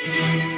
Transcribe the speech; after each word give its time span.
Thank 0.00 0.52
you. 0.52 0.57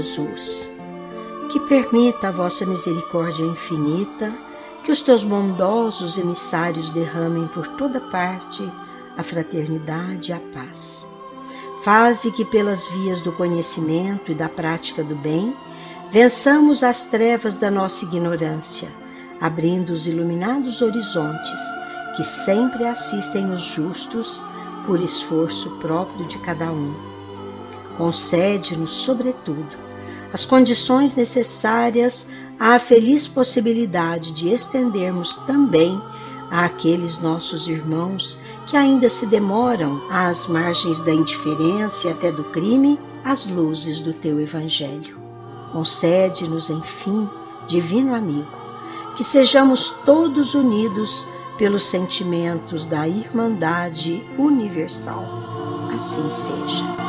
Jesus, 0.00 0.72
que 1.50 1.60
permita 1.60 2.28
a 2.28 2.30
vossa 2.30 2.64
misericórdia 2.64 3.44
infinita 3.44 4.32
que 4.82 4.90
os 4.90 5.02
teus 5.02 5.22
bondosos 5.22 6.16
emissários 6.16 6.88
derramem 6.88 7.46
por 7.48 7.66
toda 7.66 8.00
parte 8.00 8.66
a 9.18 9.22
fraternidade 9.22 10.30
e 10.30 10.34
a 10.34 10.40
paz. 10.40 11.06
Faze 11.84 12.32
que 12.32 12.46
pelas 12.46 12.86
vias 12.86 13.20
do 13.20 13.30
conhecimento 13.32 14.32
e 14.32 14.34
da 14.34 14.48
prática 14.48 15.04
do 15.04 15.14
bem 15.14 15.54
vençamos 16.10 16.82
as 16.82 17.04
trevas 17.04 17.58
da 17.58 17.70
nossa 17.70 18.06
ignorância, 18.06 18.88
abrindo 19.38 19.90
os 19.90 20.06
iluminados 20.06 20.80
horizontes 20.80 21.60
que 22.16 22.24
sempre 22.24 22.86
assistem 22.86 23.52
os 23.52 23.60
justos 23.60 24.42
por 24.86 24.98
esforço 24.98 25.70
próprio 25.72 26.24
de 26.24 26.38
cada 26.38 26.72
um 26.72 27.10
Concede-nos, 28.00 28.92
sobretudo, 28.92 29.76
as 30.32 30.44
condições 30.44 31.16
necessárias 31.16 32.28
à 32.58 32.78
feliz 32.78 33.26
possibilidade 33.26 34.32
de 34.32 34.48
estendermos 34.48 35.36
também 35.46 36.00
àqueles 36.50 37.18
nossos 37.18 37.68
irmãos 37.68 38.40
que 38.66 38.76
ainda 38.76 39.08
se 39.08 39.26
demoram 39.26 40.02
às 40.10 40.46
margens 40.46 41.00
da 41.00 41.12
indiferença 41.12 42.08
e 42.08 42.10
até 42.10 42.30
do 42.32 42.44
crime 42.44 42.98
as 43.24 43.46
luzes 43.46 44.00
do 44.00 44.12
teu 44.12 44.40
Evangelho. 44.40 45.18
Concede-nos, 45.72 46.70
enfim, 46.70 47.28
divino 47.66 48.14
amigo, 48.14 48.50
que 49.16 49.22
sejamos 49.22 49.90
todos 50.04 50.54
unidos 50.54 51.26
pelos 51.56 51.84
sentimentos 51.84 52.86
da 52.86 53.06
Irmandade 53.06 54.26
Universal. 54.38 55.24
Assim 55.94 56.28
seja. 56.30 56.99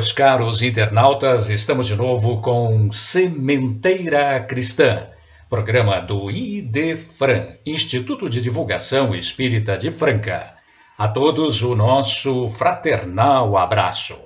Meus 0.00 0.12
caros 0.12 0.62
internautas, 0.62 1.50
estamos 1.50 1.86
de 1.86 1.94
novo 1.94 2.40
com 2.40 2.90
Sementeira 2.90 4.40
Cristã, 4.40 5.06
programa 5.46 6.00
do 6.00 6.30
IDFRAN, 6.30 7.48
Instituto 7.66 8.26
de 8.26 8.40
Divulgação 8.40 9.14
Espírita 9.14 9.76
de 9.76 9.90
Franca. 9.90 10.56
A 10.96 11.06
todos 11.06 11.62
o 11.62 11.74
nosso 11.74 12.48
fraternal 12.48 13.58
abraço. 13.58 14.16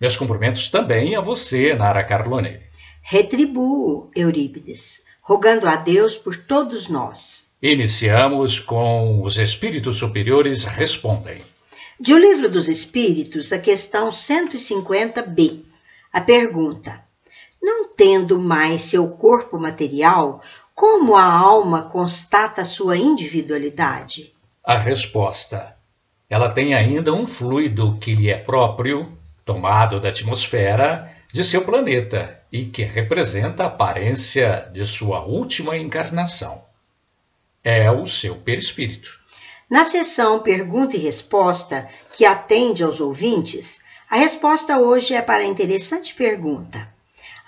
Meus 0.00 0.16
cumprimentos 0.16 0.66
também 0.66 1.14
a 1.14 1.20
você, 1.20 1.72
Nara 1.72 2.02
Carlone. 2.02 2.58
Retribuo, 3.00 4.10
Eurípides, 4.16 5.02
rogando 5.22 5.68
a 5.68 5.76
Deus 5.76 6.16
por 6.16 6.36
todos 6.36 6.88
nós. 6.88 7.44
Iniciamos 7.62 8.58
com 8.58 9.22
os 9.22 9.38
espíritos 9.38 9.98
superiores 9.98 10.64
respondem. 10.64 11.51
De 12.02 12.12
O 12.12 12.18
Livro 12.18 12.50
dos 12.50 12.66
Espíritos, 12.66 13.52
a 13.52 13.60
questão 13.60 14.08
150b. 14.08 15.60
A 16.12 16.20
pergunta: 16.20 17.00
Não 17.62 17.90
tendo 17.90 18.40
mais 18.40 18.82
seu 18.82 19.06
corpo 19.10 19.56
material, 19.56 20.42
como 20.74 21.14
a 21.14 21.22
alma 21.22 21.82
constata 21.82 22.64
sua 22.64 22.96
individualidade? 22.96 24.34
A 24.64 24.76
resposta: 24.76 25.76
Ela 26.28 26.48
tem 26.48 26.74
ainda 26.74 27.12
um 27.12 27.24
fluido 27.24 27.96
que 28.00 28.16
lhe 28.16 28.28
é 28.28 28.36
próprio, 28.36 29.16
tomado 29.44 30.00
da 30.00 30.08
atmosfera 30.08 31.08
de 31.32 31.44
seu 31.44 31.62
planeta 31.62 32.36
e 32.50 32.64
que 32.64 32.82
representa 32.82 33.62
a 33.62 33.68
aparência 33.68 34.68
de 34.72 34.84
sua 34.84 35.24
última 35.24 35.78
encarnação. 35.78 36.64
É 37.62 37.88
o 37.92 38.08
seu 38.08 38.34
perispírito. 38.34 39.21
Na 39.72 39.86
sessão 39.86 40.40
Pergunta 40.40 40.96
e 40.96 40.98
Resposta, 40.98 41.88
que 42.12 42.26
atende 42.26 42.84
aos 42.84 43.00
ouvintes, 43.00 43.80
a 44.06 44.16
resposta 44.16 44.78
hoje 44.78 45.14
é 45.14 45.22
para 45.22 45.44
a 45.44 45.46
interessante 45.46 46.14
pergunta: 46.14 46.86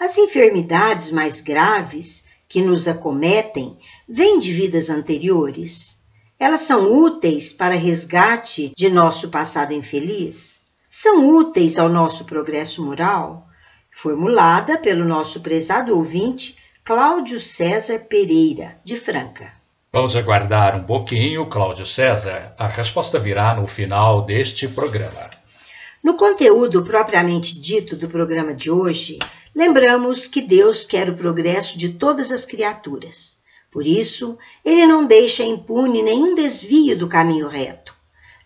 As 0.01 0.17
enfermidades 0.17 1.11
mais 1.11 1.39
graves 1.39 2.25
que 2.49 2.63
nos 2.63 2.89
acometem 2.89 3.77
vêm 4.09 4.39
de 4.39 4.55
vidas 4.55 4.89
anteriores? 4.89 6.03
Elas 6.39 6.63
são 6.63 6.91
úteis 6.91 7.53
para 7.53 7.75
resgate 7.75 8.73
de 8.75 8.89
nosso 8.89 9.29
passado 9.29 9.75
infeliz? 9.75 10.63
São 10.89 11.29
úteis 11.29 11.79
ao 11.79 11.91
nosso 11.91 12.25
progresso 12.25 12.83
moral? 12.83 13.47
Formulada 13.91 14.79
pelo 14.79 15.05
nosso 15.05 15.43
prezado 15.43 15.95
ouvinte 15.95 16.57
Cláudio 16.83 17.39
César 17.39 17.99
Pereira, 17.99 18.79
de 18.83 18.97
Franca. 18.97 19.63
Vamos 19.95 20.17
aguardar 20.17 20.75
um 20.75 20.83
pouquinho, 20.83 21.47
Cláudio 21.47 21.87
César. 21.87 22.53
A 22.59 22.67
resposta 22.67 23.17
virá 23.17 23.55
no 23.55 23.65
final 23.65 24.23
deste 24.23 24.67
programa. 24.67 25.31
No 26.03 26.15
conteúdo 26.15 26.83
propriamente 26.83 27.57
dito 27.57 27.95
do 27.95 28.09
programa 28.09 28.53
de 28.53 28.73
hoje, 28.73 29.21
lembramos 29.55 30.27
que 30.27 30.41
Deus 30.41 30.85
quer 30.85 31.09
o 31.09 31.15
progresso 31.15 31.79
de 31.79 31.91
todas 31.91 32.33
as 32.33 32.45
criaturas. 32.45 33.37
Por 33.71 33.87
isso, 33.87 34.37
ele 34.65 34.85
não 34.85 35.07
deixa 35.07 35.45
impune 35.45 36.03
nenhum 36.03 36.35
desvio 36.35 36.99
do 36.99 37.07
caminho 37.07 37.47
reto. 37.47 37.95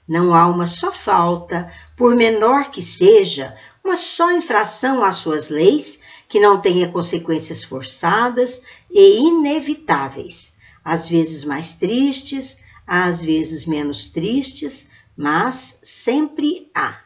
Não 0.06 0.34
há 0.34 0.46
uma 0.46 0.66
só 0.66 0.92
falta, 0.92 1.72
por 1.96 2.14
menor 2.14 2.70
que 2.70 2.82
seja, 2.82 3.56
uma 3.82 3.96
só 3.96 4.30
infração 4.32 5.02
às 5.02 5.16
suas 5.16 5.48
leis 5.48 5.98
que 6.28 6.38
não 6.38 6.60
tenha 6.60 6.92
consequências 6.92 7.64
forçadas 7.64 8.62
e 8.90 9.26
inevitáveis 9.26 10.57
às 10.88 11.06
vezes 11.06 11.44
mais 11.44 11.72
tristes, 11.72 12.58
às 12.86 13.22
vezes 13.22 13.66
menos 13.66 14.06
tristes, 14.06 14.88
mas 15.14 15.78
sempre 15.82 16.70
há. 16.74 17.02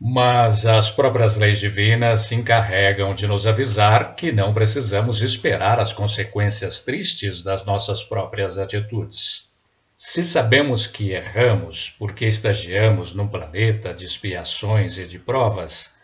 Mas 0.00 0.66
as 0.66 0.90
próprias 0.90 1.36
leis 1.36 1.60
divinas 1.60 2.22
se 2.22 2.34
encarregam 2.34 3.14
de 3.14 3.28
nos 3.28 3.46
avisar 3.46 4.16
que 4.16 4.32
não 4.32 4.52
precisamos 4.52 5.22
esperar 5.22 5.78
as 5.78 5.92
consequências 5.92 6.80
tristes 6.80 7.40
das 7.40 7.64
nossas 7.64 8.02
próprias 8.02 8.58
atitudes. 8.58 9.48
Se 9.96 10.24
sabemos 10.24 10.88
que 10.88 11.12
erramos 11.12 11.94
porque 12.00 12.26
estagiamos 12.26 13.12
num 13.12 13.28
planeta 13.28 13.94
de 13.94 14.06
expiações 14.06 14.98
e 14.98 15.04
de 15.04 15.20
provas, 15.20 15.94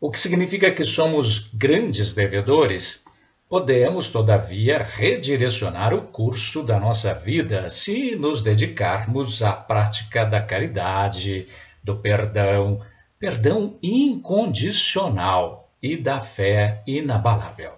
o 0.00 0.10
que 0.10 0.18
significa 0.18 0.70
que 0.70 0.84
somos 0.84 1.40
grandes 1.52 2.14
devedores, 2.14 3.04
Podemos, 3.50 4.08
todavia, 4.08 4.78
redirecionar 4.78 5.92
o 5.92 6.02
curso 6.02 6.62
da 6.62 6.78
nossa 6.78 7.12
vida 7.12 7.68
se 7.68 8.14
nos 8.14 8.40
dedicarmos 8.40 9.42
à 9.42 9.52
prática 9.52 10.24
da 10.24 10.40
caridade, 10.40 11.48
do 11.82 11.96
perdão, 11.96 12.80
perdão 13.18 13.76
incondicional 13.82 15.68
e 15.82 15.96
da 15.96 16.20
fé 16.20 16.80
inabalável. 16.86 17.72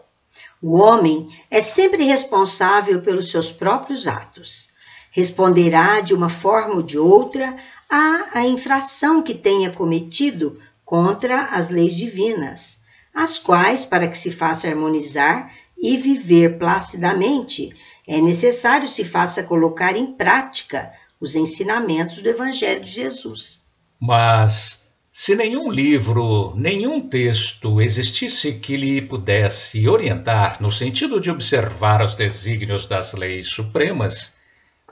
O 0.61 0.79
homem 0.79 1.31
é 1.51 1.63
sempre 1.63 2.05
responsável 2.05 3.01
pelos 3.01 3.31
seus 3.31 3.51
próprios 3.51 4.07
atos. 4.07 4.71
responderá 5.11 6.03
de 6.03 6.13
uma 6.13 6.29
forma 6.29 6.75
ou 6.75 6.83
de 6.83 6.99
outra 6.99 7.57
à 7.89 8.45
infração 8.45 9.23
que 9.23 9.33
tenha 9.35 9.71
cometido 9.71 10.61
contra 10.85 11.47
as 11.47 11.71
leis 11.71 11.97
divinas, 11.97 12.79
as 13.15 13.39
quais, 13.39 13.85
para 13.85 14.09
que 14.09 14.17
se 14.17 14.31
faça 14.31 14.69
harmonizar 14.69 15.53
e 15.83 15.97
viver 15.97 16.59
placidamente, 16.59 17.75
é 18.07 18.21
necessário 18.21 18.89
se 18.89 19.05
faça 19.05 19.43
colocar 19.43 19.97
em 19.97 20.13
prática 20.13 20.93
os 21.21 21.35
ensinamentos 21.35 22.23
do 22.23 22.29
Evangelho 22.29 22.81
de 22.81 22.91
Jesus. 22.91 23.61
Mas 24.01 24.87
se 25.11 25.35
nenhum 25.35 25.71
livro, 25.71 26.55
nenhum 26.57 27.01
texto 27.01 27.81
existisse 27.81 28.53
que 28.53 28.77
lhe 28.77 29.03
pudesse 29.03 29.89
orientar 29.89 30.63
no 30.63 30.71
sentido 30.71 31.21
de 31.21 31.31
observar 31.31 32.01
os 32.01 32.15
desígnios 32.15 32.87
das 32.87 33.13
leis 33.13 33.49
supremas, 33.49 34.37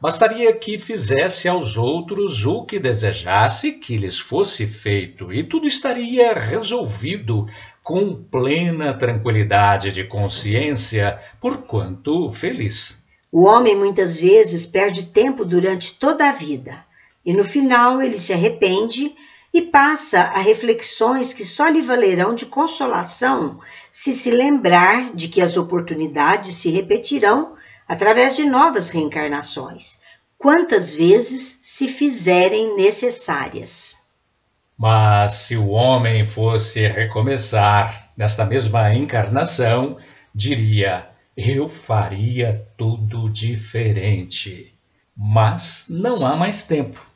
bastaria 0.00 0.52
que 0.52 0.78
fizesse 0.78 1.48
aos 1.48 1.76
outros 1.76 2.44
o 2.44 2.64
que 2.64 2.78
desejasse 2.78 3.72
que 3.72 3.96
lhes 3.96 4.18
fosse 4.18 4.66
feito, 4.66 5.32
e 5.32 5.42
tudo 5.42 5.66
estaria 5.66 6.34
resolvido 6.34 7.46
com 7.90 8.14
plena 8.14 8.94
tranquilidade 8.94 9.90
de 9.90 10.04
consciência, 10.04 11.20
porquanto 11.40 12.30
feliz. 12.30 12.96
O 13.32 13.44
homem 13.44 13.74
muitas 13.74 14.16
vezes 14.16 14.64
perde 14.64 15.06
tempo 15.06 15.44
durante 15.44 15.94
toda 15.94 16.28
a 16.28 16.30
vida 16.30 16.84
e 17.26 17.32
no 17.32 17.42
final 17.42 18.00
ele 18.00 18.16
se 18.16 18.32
arrepende 18.32 19.12
e 19.52 19.60
passa 19.60 20.20
a 20.20 20.38
reflexões 20.38 21.32
que 21.32 21.44
só 21.44 21.66
lhe 21.66 21.82
valerão 21.82 22.32
de 22.32 22.46
consolação 22.46 23.58
se 23.90 24.12
se 24.12 24.30
lembrar 24.30 25.12
de 25.12 25.26
que 25.26 25.42
as 25.42 25.56
oportunidades 25.56 26.54
se 26.54 26.70
repetirão 26.70 27.54
através 27.88 28.36
de 28.36 28.44
novas 28.44 28.90
reencarnações, 28.90 29.98
quantas 30.38 30.94
vezes 30.94 31.58
se 31.60 31.88
fizerem 31.88 32.76
necessárias. 32.76 33.96
Mas 34.82 35.32
se 35.32 35.58
o 35.58 35.68
homem 35.68 36.24
fosse 36.24 36.88
recomeçar 36.88 38.10
nesta 38.16 38.46
mesma 38.46 38.94
encarnação, 38.94 39.98
diria: 40.34 41.06
eu 41.36 41.68
faria 41.68 42.66
tudo 42.78 43.28
diferente. 43.28 44.72
Mas 45.14 45.84
não 45.86 46.24
há 46.24 46.34
mais 46.34 46.62
tempo. 46.62 47.06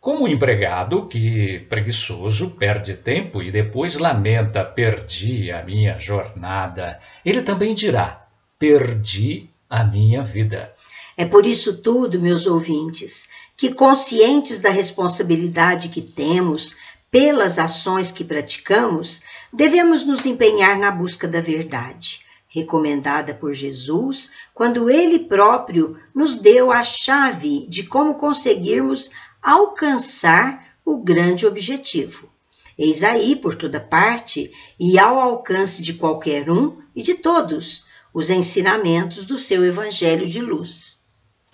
Como 0.00 0.24
o 0.24 0.28
empregado 0.28 1.06
que, 1.06 1.60
preguiçoso, 1.68 2.50
perde 2.50 2.94
tempo 2.94 3.40
e 3.40 3.52
depois 3.52 3.94
lamenta: 3.94 4.64
perdi 4.64 5.52
a 5.52 5.62
minha 5.62 5.96
jornada, 6.00 6.98
ele 7.24 7.42
também 7.42 7.74
dirá: 7.74 8.26
perdi 8.58 9.48
a 9.70 9.84
minha 9.84 10.20
vida. 10.24 10.74
É 11.16 11.24
por 11.24 11.46
isso 11.46 11.76
tudo, 11.76 12.20
meus 12.20 12.44
ouvintes, 12.44 13.28
que 13.56 13.72
conscientes 13.72 14.58
da 14.58 14.70
responsabilidade 14.70 15.88
que 15.88 16.02
temos 16.02 16.74
pelas 17.14 17.60
ações 17.60 18.10
que 18.10 18.24
praticamos, 18.24 19.22
devemos 19.52 20.04
nos 20.04 20.26
empenhar 20.26 20.76
na 20.76 20.90
busca 20.90 21.28
da 21.28 21.40
verdade 21.40 22.24
recomendada 22.48 23.32
por 23.32 23.54
Jesus, 23.54 24.32
quando 24.52 24.90
ele 24.90 25.20
próprio 25.20 25.96
nos 26.12 26.34
deu 26.36 26.72
a 26.72 26.82
chave 26.82 27.68
de 27.68 27.84
como 27.84 28.14
conseguirmos 28.14 29.10
alcançar 29.40 30.74
o 30.84 30.98
grande 30.98 31.46
objetivo. 31.46 32.28
Eis 32.76 33.04
aí, 33.04 33.36
por 33.36 33.54
toda 33.54 33.78
parte, 33.78 34.50
e 34.78 34.98
ao 34.98 35.20
alcance 35.20 35.82
de 35.82 35.94
qualquer 35.94 36.50
um 36.50 36.78
e 36.96 37.02
de 37.02 37.14
todos, 37.14 37.84
os 38.12 38.28
ensinamentos 38.28 39.24
do 39.24 39.38
seu 39.38 39.64
Evangelho 39.64 40.26
de 40.26 40.40
luz. 40.40 41.03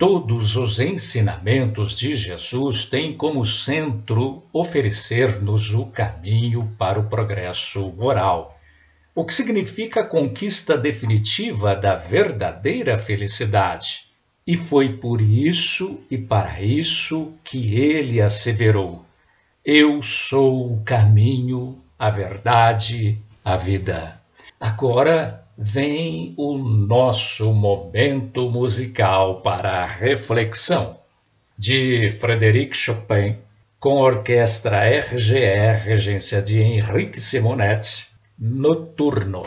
Todos 0.01 0.55
os 0.55 0.79
ensinamentos 0.79 1.93
de 1.93 2.15
Jesus 2.15 2.85
têm 2.85 3.15
como 3.15 3.45
centro 3.45 4.41
oferecer-nos 4.51 5.75
o 5.75 5.85
caminho 5.85 6.67
para 6.75 6.99
o 6.99 7.03
progresso 7.03 7.93
moral 7.95 8.59
o 9.13 9.23
que 9.23 9.31
significa 9.31 10.01
a 10.01 10.07
conquista 10.07 10.75
definitiva 10.75 11.75
da 11.75 11.93
verdadeira 11.93 12.97
felicidade. 12.97 14.05
E 14.47 14.57
foi 14.57 14.97
por 14.97 15.21
isso 15.21 15.99
e 16.09 16.17
para 16.17 16.59
isso 16.59 17.33
que 17.43 17.75
ele 17.75 18.19
asseverou: 18.19 19.05
Eu 19.63 20.01
sou 20.01 20.73
o 20.73 20.81
caminho, 20.83 21.79
a 21.99 22.09
verdade, 22.09 23.19
a 23.45 23.55
vida. 23.55 24.19
Agora 24.61 25.43
vem 25.57 26.35
o 26.37 26.55
nosso 26.55 27.51
momento 27.51 28.47
musical 28.47 29.41
para 29.41 29.81
a 29.81 29.85
reflexão, 29.87 30.99
de 31.57 32.11
Frederic 32.11 32.77
Chopin, 32.77 33.39
com 33.79 33.95
orquestra 33.95 34.85
RGR, 34.85 35.83
regência 35.83 36.43
de 36.43 36.61
Henrique 36.61 37.19
Simonetti 37.19 38.05
Noturno 38.37 39.41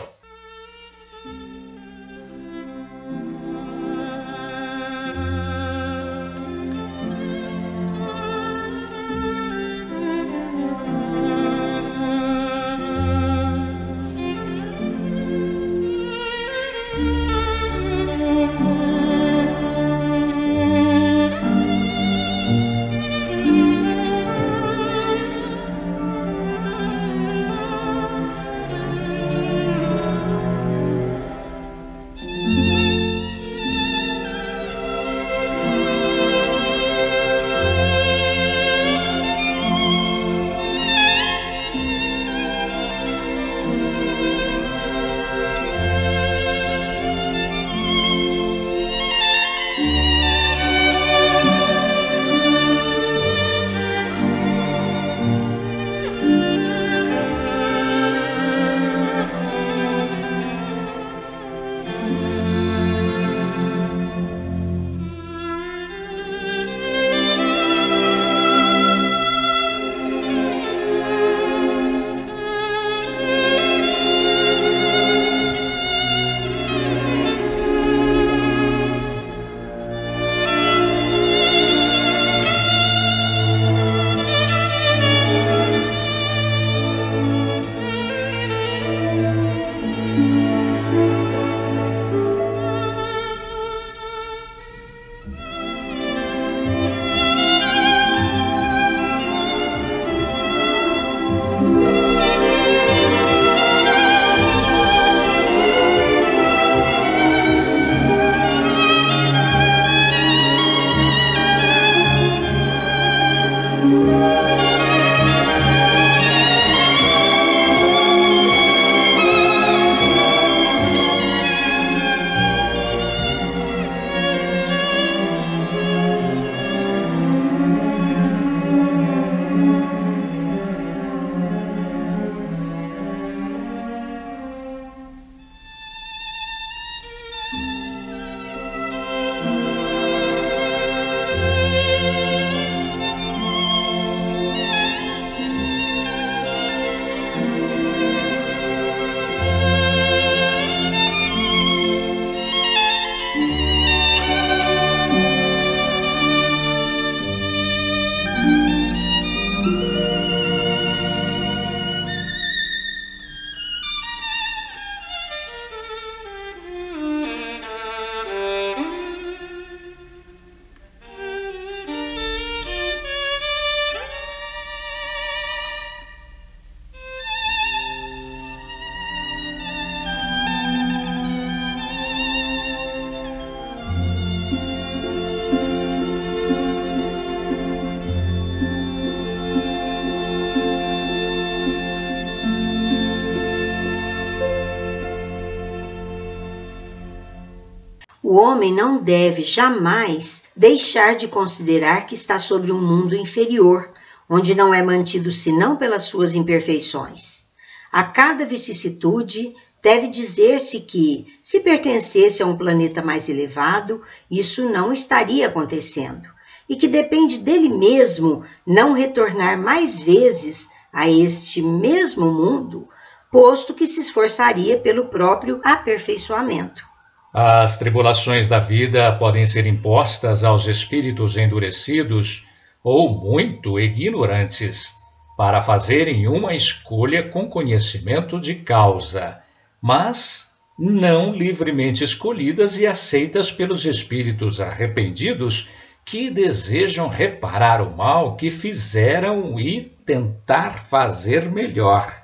homem 198.65 198.73
não 198.73 198.97
deve 198.97 199.43
jamais 199.43 200.43
deixar 200.55 201.15
de 201.15 201.27
considerar 201.27 202.07
que 202.07 202.15
está 202.15 202.39
sobre 202.39 202.71
um 202.71 202.81
mundo 202.81 203.15
inferior, 203.15 203.91
onde 204.27 204.55
não 204.55 204.73
é 204.73 204.81
mantido 204.81 205.31
senão 205.31 205.75
pelas 205.75 206.03
suas 206.03 206.33
imperfeições. 206.33 207.45
A 207.91 208.03
cada 208.03 208.45
vicissitude 208.45 209.53
deve 209.83 210.07
dizer-se 210.07 210.79
que, 210.79 211.27
se 211.43 211.59
pertencesse 211.59 212.41
a 212.41 212.45
um 212.47 212.57
planeta 212.57 213.03
mais 213.03 213.29
elevado, 213.29 214.01
isso 214.31 214.67
não 214.67 214.91
estaria 214.91 215.45
acontecendo, 215.45 216.27
e 216.67 216.75
que 216.75 216.87
depende 216.87 217.37
dele 217.37 217.69
mesmo 217.69 218.43
não 218.65 218.93
retornar 218.93 219.59
mais 219.59 219.99
vezes 219.99 220.67
a 220.91 221.07
este 221.07 221.61
mesmo 221.61 222.31
mundo, 222.31 222.87
posto 223.31 223.75
que 223.75 223.85
se 223.85 223.99
esforçaria 223.99 224.79
pelo 224.79 225.05
próprio 225.05 225.61
aperfeiçoamento. 225.63 226.94
As 227.37 227.75
tribulações 227.75 228.47
da 228.47 228.59
vida 228.59 229.11
podem 229.11 229.45
ser 229.45 229.67
impostas 229.67 230.41
aos 230.41 230.67
espíritos 230.67 231.35
endurecidos 231.35 232.47
ou 232.81 233.09
muito 233.09 233.77
ignorantes, 233.77 234.93
para 235.35 235.61
fazerem 235.61 236.29
uma 236.29 236.55
escolha 236.55 237.27
com 237.27 237.49
conhecimento 237.49 238.39
de 238.39 238.55
causa, 238.55 239.41
mas 239.81 240.49
não 240.79 241.33
livremente 241.33 242.05
escolhidas 242.05 242.77
e 242.77 242.87
aceitas 242.87 243.51
pelos 243.51 243.85
espíritos 243.85 244.61
arrependidos 244.61 245.67
que 246.05 246.29
desejam 246.29 247.09
reparar 247.09 247.81
o 247.81 247.97
mal 247.97 248.37
que 248.37 248.49
fizeram 248.49 249.59
e 249.59 249.81
tentar 250.05 250.85
fazer 250.85 251.51
melhor. 251.51 252.23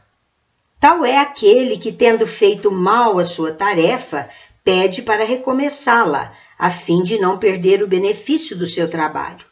Tal 0.80 1.06
é 1.06 1.18
aquele 1.18 1.78
que, 1.78 1.92
tendo 1.92 2.26
feito 2.26 2.72
mal 2.72 3.20
a 3.20 3.26
sua 3.26 3.52
tarefa, 3.52 4.30
pede 4.64 5.02
para 5.02 5.26
recomeçá-la, 5.26 6.34
a 6.58 6.70
fim 6.70 7.04
de 7.04 7.18
não 7.20 7.38
perder 7.38 7.82
o 7.82 7.88
benefício 7.88 8.58
do 8.58 8.68
seu 8.68 8.90
trabalho. 8.90 9.46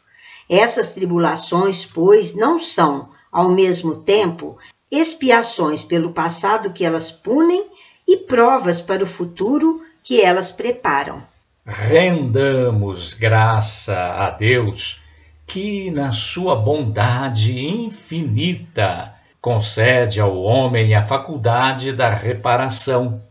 Essas 0.48 0.92
tribulações, 0.92 1.84
pois, 1.84 2.34
não 2.34 2.58
são, 2.58 3.10
ao 3.30 3.50
mesmo 3.50 3.96
tempo, 3.96 4.58
expiações 4.90 5.82
pelo 5.82 6.12
passado 6.12 6.72
que 6.72 6.84
elas 6.84 7.10
punem 7.10 7.66
e 8.06 8.16
provas 8.16 8.80
para 8.80 9.04
o 9.04 9.06
futuro 9.06 9.82
que 10.02 10.20
elas 10.20 10.50
preparam. 10.50 11.22
Rendamos 11.64 13.12
graça 13.14 13.94
a 13.94 14.30
Deus, 14.30 15.00
que, 15.46 15.90
na 15.90 16.12
sua 16.12 16.56
bondade 16.56 17.58
infinita, 17.58 19.14
concede 19.40 20.20
ao 20.20 20.36
homem 20.36 20.94
a 20.94 21.02
faculdade 21.02 21.92
da 21.92 22.10
reparação 22.10 23.22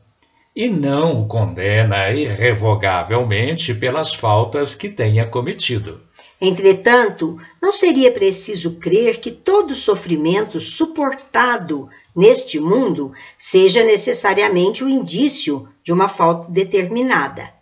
e 0.60 0.68
não 0.68 1.22
o 1.22 1.26
condena 1.26 2.12
irrevogavelmente 2.12 3.74
pelas 3.74 4.14
faltas 4.14 4.76
que 4.76 4.90
tenha 4.90 5.26
cometido. 5.26 6.02
Entretanto, 6.42 7.40
não 7.62 7.72
seria 7.72 8.12
preciso 8.12 8.76
crer 8.76 9.22
que 9.22 9.32
todo 9.32 9.74
sofrimento 9.74 10.60
suportado 10.60 11.88
neste 12.14 12.60
mundo 12.60 13.14
seja 13.38 13.86
necessariamente 13.86 14.84
o 14.84 14.90
indício 14.90 15.66
de 15.82 15.94
uma 15.94 16.10
falta 16.10 16.52
determinada. 16.52 17.54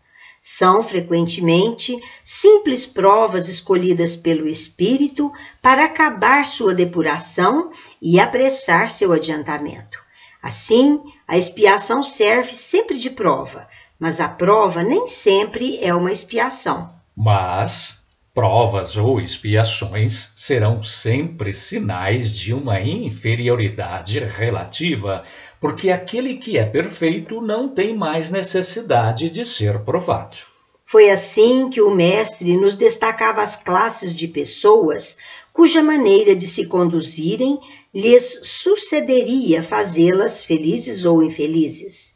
São 0.42 0.82
frequentemente 0.82 1.96
simples 2.26 2.88
provas 2.88 3.48
escolhidas 3.48 4.16
pelo 4.16 4.48
espírito 4.48 5.32
para 5.62 5.86
acabar 5.86 6.48
sua 6.48 6.74
depuração 6.74 7.70
e 8.02 8.20
apressar 8.20 8.90
seu 8.90 9.12
adiantamento. 9.12 10.07
Assim, 10.48 11.02
a 11.28 11.38
expiação 11.38 12.02
serve 12.02 12.54
sempre 12.54 12.98
de 12.98 13.10
prova, 13.10 13.68
mas 14.00 14.22
a 14.22 14.30
prova 14.30 14.82
nem 14.82 15.06
sempre 15.06 15.78
é 15.82 15.94
uma 15.94 16.10
expiação. 16.10 16.90
Mas 17.14 18.02
provas 18.34 18.96
ou 18.96 19.20
expiações 19.20 20.32
serão 20.38 20.82
sempre 20.82 21.54
sinais 21.54 22.34
de 22.34 22.54
uma 22.54 22.80
inferioridade 22.80 24.20
relativa, 24.20 25.26
porque 25.60 25.90
aquele 25.90 26.36
que 26.36 26.58
é 26.58 26.64
perfeito 26.64 27.42
não 27.42 27.68
tem 27.68 27.94
mais 27.94 28.32
necessidade 28.32 29.30
de 29.30 29.46
ser 29.46 29.80
provado. 29.80 30.38
Foi 30.86 31.10
assim 31.10 31.70
que 31.70 31.82
o 31.82 31.94
Mestre 31.94 32.56
nos 32.56 32.74
destacava 32.74 33.42
as 33.42 33.58
classes 33.58 34.16
de 34.16 34.26
pessoas 34.30 35.18
cuja 35.58 35.82
maneira 35.82 36.36
de 36.36 36.46
se 36.46 36.68
conduzirem 36.68 37.60
lhes 37.92 38.42
sucederia 38.44 39.64
fazê-las 39.64 40.44
felizes 40.44 41.04
ou 41.04 41.24
infelizes. 41.24 42.16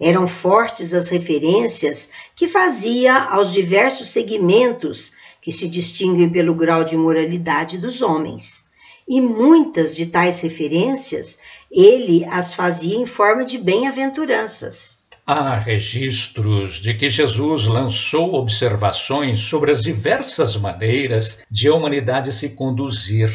Eram 0.00 0.26
fortes 0.26 0.94
as 0.94 1.10
referências 1.10 2.08
que 2.34 2.48
fazia 2.48 3.14
aos 3.14 3.52
diversos 3.52 4.08
segmentos 4.08 5.12
que 5.42 5.52
se 5.52 5.68
distinguem 5.68 6.30
pelo 6.30 6.54
grau 6.54 6.82
de 6.82 6.96
moralidade 6.96 7.76
dos 7.76 8.00
homens. 8.00 8.64
E 9.06 9.20
muitas 9.20 9.94
de 9.94 10.06
tais 10.06 10.40
referências 10.40 11.38
ele 11.70 12.24
as 12.24 12.54
fazia 12.54 12.96
em 12.96 13.04
forma 13.04 13.44
de 13.44 13.58
bem-aventuranças. 13.58 14.97
Há 15.30 15.56
registros 15.56 16.80
de 16.80 16.94
que 16.94 17.10
Jesus 17.10 17.66
lançou 17.66 18.32
observações 18.32 19.40
sobre 19.40 19.70
as 19.70 19.82
diversas 19.82 20.56
maneiras 20.56 21.42
de 21.50 21.68
a 21.68 21.74
humanidade 21.74 22.32
se 22.32 22.48
conduzir, 22.48 23.30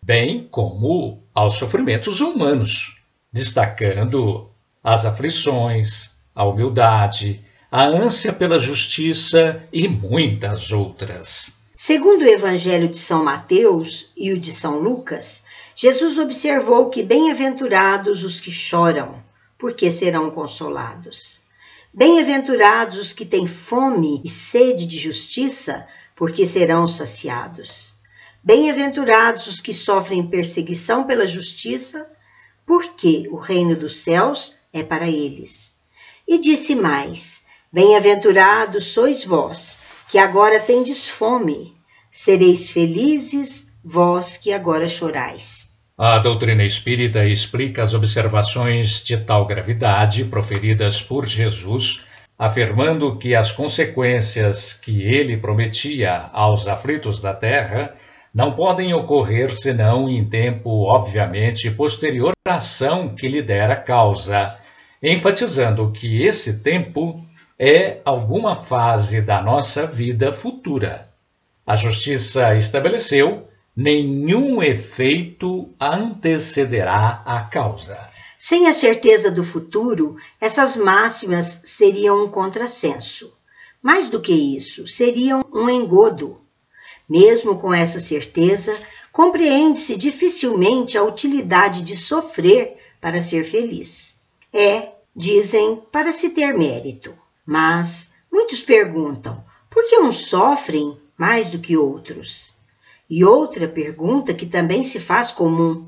bem 0.00 0.48
como 0.50 1.22
aos 1.34 1.56
sofrimentos 1.56 2.22
humanos, 2.22 2.98
destacando 3.30 4.48
as 4.82 5.04
aflições, 5.04 6.12
a 6.34 6.46
humildade, 6.46 7.44
a 7.70 7.84
ânsia 7.84 8.32
pela 8.32 8.56
justiça 8.58 9.62
e 9.70 9.86
muitas 9.86 10.72
outras. 10.72 11.52
Segundo 11.76 12.22
o 12.22 12.26
Evangelho 12.26 12.88
de 12.88 12.96
São 12.96 13.22
Mateus 13.22 14.10
e 14.16 14.32
o 14.32 14.40
de 14.40 14.50
São 14.50 14.78
Lucas, 14.78 15.44
Jesus 15.76 16.16
observou 16.16 16.88
que 16.88 17.02
bem-aventurados 17.02 18.24
os 18.24 18.40
que 18.40 18.50
choram, 18.50 19.22
porque 19.64 19.90
serão 19.90 20.30
consolados. 20.30 21.40
Bem-aventurados 21.90 22.98
os 22.98 23.14
que 23.14 23.24
têm 23.24 23.46
fome 23.46 24.20
e 24.22 24.28
sede 24.28 24.84
de 24.84 24.98
justiça, 24.98 25.88
porque 26.14 26.46
serão 26.46 26.86
saciados. 26.86 27.94
Bem-aventurados 28.42 29.46
os 29.46 29.62
que 29.62 29.72
sofrem 29.72 30.26
perseguição 30.26 31.04
pela 31.04 31.26
justiça, 31.26 32.06
porque 32.66 33.26
o 33.30 33.36
reino 33.36 33.74
dos 33.74 34.02
céus 34.02 34.54
é 34.70 34.82
para 34.82 35.08
eles. 35.08 35.74
E 36.28 36.36
disse 36.36 36.74
mais: 36.74 37.40
Bem-aventurados 37.72 38.88
sois 38.92 39.24
vós, 39.24 39.80
que 40.10 40.18
agora 40.18 40.60
tendes 40.60 41.08
fome, 41.08 41.74
sereis 42.12 42.68
felizes, 42.68 43.66
vós 43.82 44.36
que 44.36 44.52
agora 44.52 44.86
chorais. 44.86 45.73
A 45.96 46.18
doutrina 46.18 46.64
espírita 46.64 47.24
explica 47.24 47.84
as 47.84 47.94
observações 47.94 49.00
de 49.00 49.16
tal 49.16 49.46
gravidade 49.46 50.24
proferidas 50.24 51.00
por 51.00 51.24
Jesus, 51.24 52.04
afirmando 52.36 53.16
que 53.16 53.32
as 53.32 53.52
consequências 53.52 54.72
que 54.72 55.02
ele 55.02 55.36
prometia 55.36 56.30
aos 56.32 56.66
aflitos 56.66 57.20
da 57.20 57.32
terra 57.32 57.94
não 58.34 58.56
podem 58.56 58.92
ocorrer 58.92 59.54
senão 59.54 60.08
em 60.08 60.24
tempo, 60.24 60.68
obviamente, 60.82 61.70
posterior 61.70 62.32
à 62.44 62.56
ação 62.56 63.14
que 63.14 63.28
lhe 63.28 63.40
dera 63.40 63.76
causa, 63.76 64.58
enfatizando 65.00 65.92
que 65.92 66.24
esse 66.24 66.60
tempo 66.60 67.24
é 67.56 68.00
alguma 68.04 68.56
fase 68.56 69.22
da 69.22 69.40
nossa 69.40 69.86
vida 69.86 70.32
futura. 70.32 71.08
A 71.64 71.76
Justiça 71.76 72.56
estabeleceu 72.56 73.46
nenhum 73.76 74.62
efeito 74.62 75.68
antecederá 75.80 77.22
a 77.26 77.42
causa. 77.44 77.98
Sem 78.38 78.66
a 78.66 78.72
certeza 78.72 79.30
do 79.30 79.42
futuro, 79.42 80.16
essas 80.40 80.76
máximas 80.76 81.60
seriam 81.64 82.24
um 82.24 82.28
contrassenso. 82.28 83.32
Mais 83.82 84.08
do 84.08 84.20
que 84.20 84.32
isso, 84.32 84.86
seriam 84.86 85.44
um 85.52 85.68
engodo. 85.68 86.40
Mesmo 87.08 87.58
com 87.58 87.72
essa 87.72 87.98
certeza, 87.98 88.76
compreende-se 89.12 89.96
dificilmente 89.96 90.96
a 90.96 91.02
utilidade 91.02 91.82
de 91.82 91.96
sofrer 91.96 92.78
para 93.00 93.20
ser 93.20 93.44
feliz. 93.44 94.14
É, 94.52 94.92
dizem, 95.14 95.82
para 95.90 96.12
se 96.12 96.30
ter 96.30 96.54
mérito. 96.54 97.14
Mas 97.44 98.12
muitos 98.32 98.62
perguntam: 98.62 99.44
por 99.68 99.84
que 99.86 99.98
uns 99.98 100.26
sofrem 100.26 100.98
mais 101.16 101.48
do 101.48 101.58
que 101.58 101.76
outros? 101.76 102.53
E 103.16 103.24
outra 103.24 103.68
pergunta 103.68 104.34
que 104.34 104.44
também 104.44 104.82
se 104.82 104.98
faz 104.98 105.30
comum: 105.30 105.86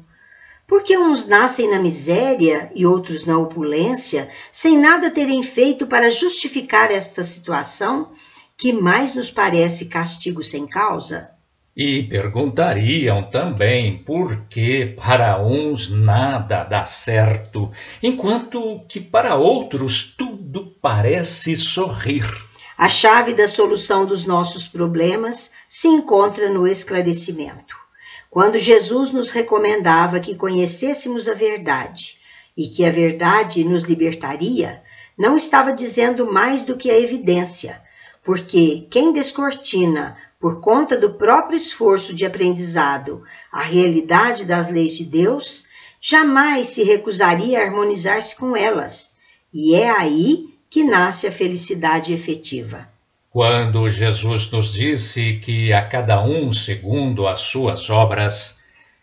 por 0.64 0.84
que 0.84 0.96
uns 0.96 1.26
nascem 1.26 1.68
na 1.68 1.80
miséria 1.80 2.70
e 2.72 2.86
outros 2.86 3.24
na 3.24 3.36
opulência, 3.36 4.30
sem 4.52 4.78
nada 4.78 5.10
terem 5.10 5.42
feito 5.42 5.88
para 5.88 6.08
justificar 6.08 6.92
esta 6.92 7.24
situação 7.24 8.12
que 8.56 8.72
mais 8.72 9.12
nos 9.12 9.28
parece 9.28 9.86
castigo 9.86 10.44
sem 10.44 10.68
causa? 10.68 11.30
E 11.76 12.04
perguntariam 12.04 13.24
também 13.24 14.04
por 14.04 14.46
que 14.48 14.94
para 14.96 15.44
uns 15.44 15.88
nada 15.88 16.62
dá 16.62 16.84
certo, 16.84 17.72
enquanto 18.00 18.84
que 18.88 19.00
para 19.00 19.34
outros 19.34 20.14
tudo 20.16 20.76
parece 20.80 21.56
sorrir. 21.56 22.24
A 22.78 22.88
chave 22.88 23.34
da 23.34 23.48
solução 23.48 24.06
dos 24.06 24.24
nossos 24.24 24.68
problemas 24.68 25.50
se 25.68 25.88
encontra 25.88 26.48
no 26.48 26.66
esclarecimento. 26.66 27.76
Quando 28.30 28.58
Jesus 28.58 29.10
nos 29.10 29.30
recomendava 29.30 30.20
que 30.20 30.34
conhecêssemos 30.34 31.28
a 31.28 31.32
verdade 31.32 32.18
e 32.56 32.68
que 32.68 32.84
a 32.84 32.90
verdade 32.90 33.64
nos 33.64 33.82
libertaria, 33.82 34.82
não 35.16 35.36
estava 35.36 35.72
dizendo 35.72 36.30
mais 36.30 36.62
do 36.62 36.76
que 36.76 36.90
a 36.90 36.98
evidência, 36.98 37.82
porque 38.22 38.86
quem 38.90 39.12
descortina, 39.12 40.16
por 40.38 40.60
conta 40.60 40.96
do 40.96 41.14
próprio 41.14 41.56
esforço 41.56 42.12
de 42.12 42.26
aprendizado, 42.26 43.22
a 43.50 43.62
realidade 43.62 44.44
das 44.44 44.68
leis 44.68 44.96
de 44.96 45.04
Deus, 45.04 45.64
jamais 46.00 46.68
se 46.68 46.82
recusaria 46.82 47.58
a 47.58 47.64
harmonizar-se 47.64 48.36
com 48.36 48.56
elas, 48.56 49.10
e 49.52 49.74
é 49.74 49.88
aí 49.88 50.54
que 50.68 50.84
nasce 50.84 51.26
a 51.26 51.32
felicidade 51.32 52.12
efetiva. 52.12 52.88
Quando 53.36 53.90
Jesus 53.90 54.50
nos 54.50 54.72
disse 54.72 55.34
que 55.34 55.70
a 55.70 55.82
cada 55.82 56.24
um 56.24 56.50
segundo 56.54 57.28
as 57.28 57.40
suas 57.40 57.90
obras, 57.90 58.58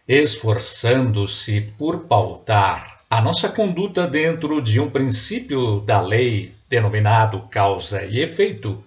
esforçando-se 0.08 1.62
por 1.78 2.06
pautar 2.06 3.02
a 3.08 3.22
nossa 3.22 3.48
conduta 3.48 4.08
dentro 4.08 4.60
de 4.60 4.80
um 4.80 4.90
princípio 4.90 5.82
da 5.82 6.02
lei 6.02 6.52
denominado 6.68 7.42
causa 7.42 8.04
e 8.06 8.22
efeito, 8.22 8.84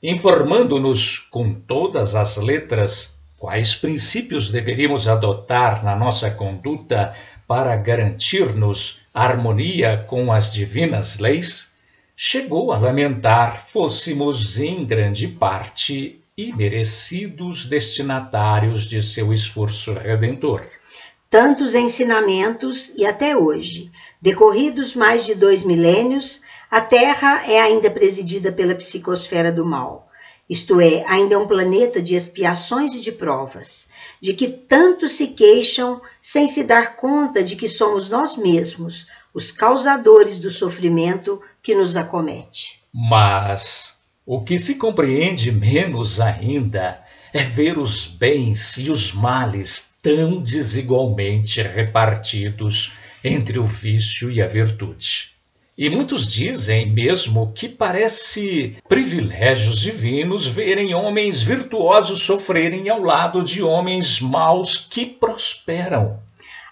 informando-nos 0.00 1.18
com 1.18 1.52
todas 1.52 2.14
as 2.14 2.36
letras 2.36 3.18
quais 3.36 3.74
princípios 3.74 4.50
deveríamos 4.50 5.08
adotar 5.08 5.84
na 5.84 5.96
nossa 5.96 6.30
conduta 6.30 7.12
para 7.44 7.74
garantir-nos 7.74 9.00
harmonia 9.12 10.04
com 10.06 10.32
as 10.32 10.52
divinas 10.52 11.18
leis, 11.18 11.74
chegou 12.18 12.72
a 12.72 12.78
lamentar 12.78 13.66
fôssemos 13.66 14.58
em 14.58 14.86
grande 14.86 15.28
parte 15.28 16.18
imerecidos 16.34 17.66
destinatários 17.66 18.84
de 18.84 19.02
seu 19.02 19.34
esforço 19.34 19.92
redentor. 19.92 20.62
Tantos 21.28 21.74
ensinamentos 21.74 22.90
e 22.96 23.04
até 23.04 23.36
hoje, 23.36 23.92
decorridos 24.20 24.94
mais 24.94 25.26
de 25.26 25.34
dois 25.34 25.62
milênios, 25.62 26.40
a 26.70 26.80
Terra 26.80 27.44
é 27.46 27.60
ainda 27.60 27.90
presidida 27.90 28.50
pela 28.50 28.74
psicosfera 28.74 29.52
do 29.52 29.66
mal. 29.66 30.08
Isto 30.48 30.80
é, 30.80 31.04
ainda 31.06 31.34
é 31.34 31.38
um 31.38 31.46
planeta 31.46 32.00
de 32.00 32.14
expiações 32.14 32.94
e 32.94 33.00
de 33.00 33.12
provas, 33.12 33.88
de 34.22 34.32
que 34.32 34.48
tanto 34.48 35.06
se 35.06 35.26
queixam 35.26 36.00
sem 36.22 36.46
se 36.46 36.64
dar 36.64 36.96
conta 36.96 37.42
de 37.42 37.56
que 37.56 37.68
somos 37.68 38.08
nós 38.08 38.36
mesmos 38.36 39.06
os 39.36 39.52
causadores 39.52 40.38
do 40.38 40.50
sofrimento 40.50 41.42
que 41.66 41.74
nos 41.74 41.96
acomete. 41.96 42.78
Mas 42.94 43.96
o 44.24 44.40
que 44.40 44.56
se 44.56 44.76
compreende 44.76 45.50
menos 45.50 46.20
ainda 46.20 47.02
é 47.34 47.42
ver 47.42 47.76
os 47.76 48.06
bens 48.06 48.78
e 48.78 48.88
os 48.88 49.10
males 49.10 49.96
tão 50.00 50.40
desigualmente 50.40 51.60
repartidos 51.60 52.92
entre 53.24 53.58
o 53.58 53.64
vício 53.64 54.30
e 54.30 54.40
a 54.40 54.46
virtude. 54.46 55.32
E 55.76 55.90
muitos 55.90 56.30
dizem 56.32 56.88
mesmo 56.88 57.52
que 57.52 57.68
parece 57.68 58.76
privilégios 58.88 59.80
divinos 59.80 60.46
verem 60.46 60.94
homens 60.94 61.42
virtuosos 61.42 62.22
sofrerem 62.22 62.88
ao 62.88 63.02
lado 63.02 63.42
de 63.42 63.60
homens 63.60 64.20
maus 64.20 64.76
que 64.78 65.04
prosperam. 65.04 66.20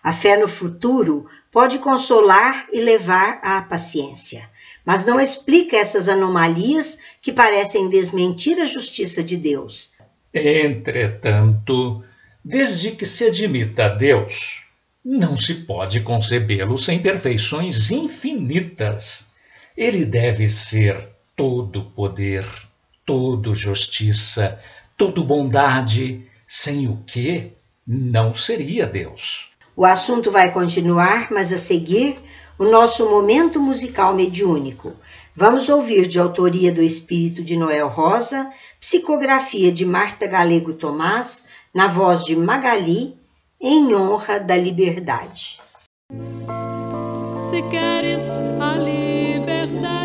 A 0.04 0.12
fé 0.12 0.36
no 0.36 0.46
futuro 0.46 1.26
pode 1.50 1.80
consolar 1.80 2.68
e 2.72 2.80
levar 2.80 3.40
à 3.42 3.60
paciência, 3.62 4.48
mas 4.84 5.04
não 5.04 5.18
explica 5.18 5.76
essas 5.76 6.08
anomalias 6.08 6.98
que 7.22 7.32
parecem 7.32 7.88
desmentir 7.88 8.60
a 8.60 8.66
justiça 8.66 9.22
de 9.22 9.36
Deus. 9.36 9.92
Entretanto, 10.32 12.02
desde 12.44 12.90
que 12.90 13.06
se 13.06 13.24
admita 13.24 13.88
Deus, 13.88 14.64
não 15.04 15.36
se 15.36 15.54
pode 15.54 16.00
concebê-lo 16.00 16.76
sem 16.78 16.98
perfeições 16.98 17.90
infinitas. 17.90 19.26
Ele 19.76 20.04
deve 20.04 20.48
ser 20.48 21.08
todo 21.36 21.84
poder, 21.84 22.44
todo 23.04 23.54
justiça, 23.54 24.58
todo 24.96 25.24
bondade, 25.24 26.22
sem 26.46 26.88
o 26.88 26.98
que 27.06 27.52
não 27.86 28.34
seria 28.34 28.86
Deus. 28.86 29.52
O 29.76 29.84
assunto 29.84 30.30
vai 30.30 30.52
continuar, 30.52 31.30
mas 31.32 31.52
a 31.52 31.58
seguir, 31.58 32.16
o 32.58 32.64
nosso 32.64 33.08
momento 33.08 33.60
musical 33.60 34.14
mediúnico. 34.14 34.92
Vamos 35.36 35.68
ouvir 35.68 36.06
de 36.06 36.18
autoria 36.18 36.72
do 36.72 36.82
Espírito 36.82 37.42
de 37.42 37.56
Noel 37.56 37.88
Rosa, 37.88 38.50
psicografia 38.80 39.72
de 39.72 39.84
Marta 39.84 40.26
Galego 40.26 40.72
Tomás, 40.74 41.44
na 41.74 41.88
voz 41.88 42.24
de 42.24 42.36
Magali 42.36 43.18
em 43.60 43.94
honra 43.94 44.38
da 44.38 44.56
liberdade. 44.56 45.58
Se 47.40 47.62
queres 47.62 48.22
a 48.60 48.76
liberdade, 48.76 50.03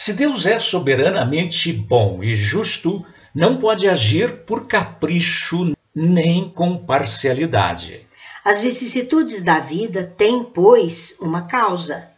Se 0.00 0.14
Deus 0.14 0.46
é 0.46 0.58
soberanamente 0.58 1.70
bom 1.70 2.24
e 2.24 2.34
justo, 2.34 3.04
não 3.34 3.58
pode 3.58 3.86
agir 3.86 4.46
por 4.46 4.66
capricho 4.66 5.76
nem 5.94 6.48
com 6.48 6.78
parcialidade. 6.78 8.06
As 8.42 8.62
vicissitudes 8.62 9.42
da 9.42 9.58
vida 9.58 10.02
têm, 10.16 10.42
pois, 10.42 11.14
uma 11.20 11.42
causa. 11.42 12.08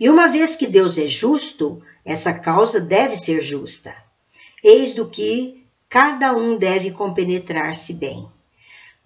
E 0.00 0.10
uma 0.10 0.26
vez 0.26 0.56
que 0.56 0.66
Deus 0.66 0.98
é 0.98 1.06
justo, 1.06 1.80
essa 2.04 2.32
causa 2.32 2.80
deve 2.80 3.16
ser 3.16 3.40
justa. 3.40 3.94
Eis 4.60 4.92
do 4.92 5.06
que 5.06 5.64
cada 5.88 6.36
um 6.36 6.58
deve 6.58 6.90
compenetrar-se 6.90 7.94
bem. 7.94 8.26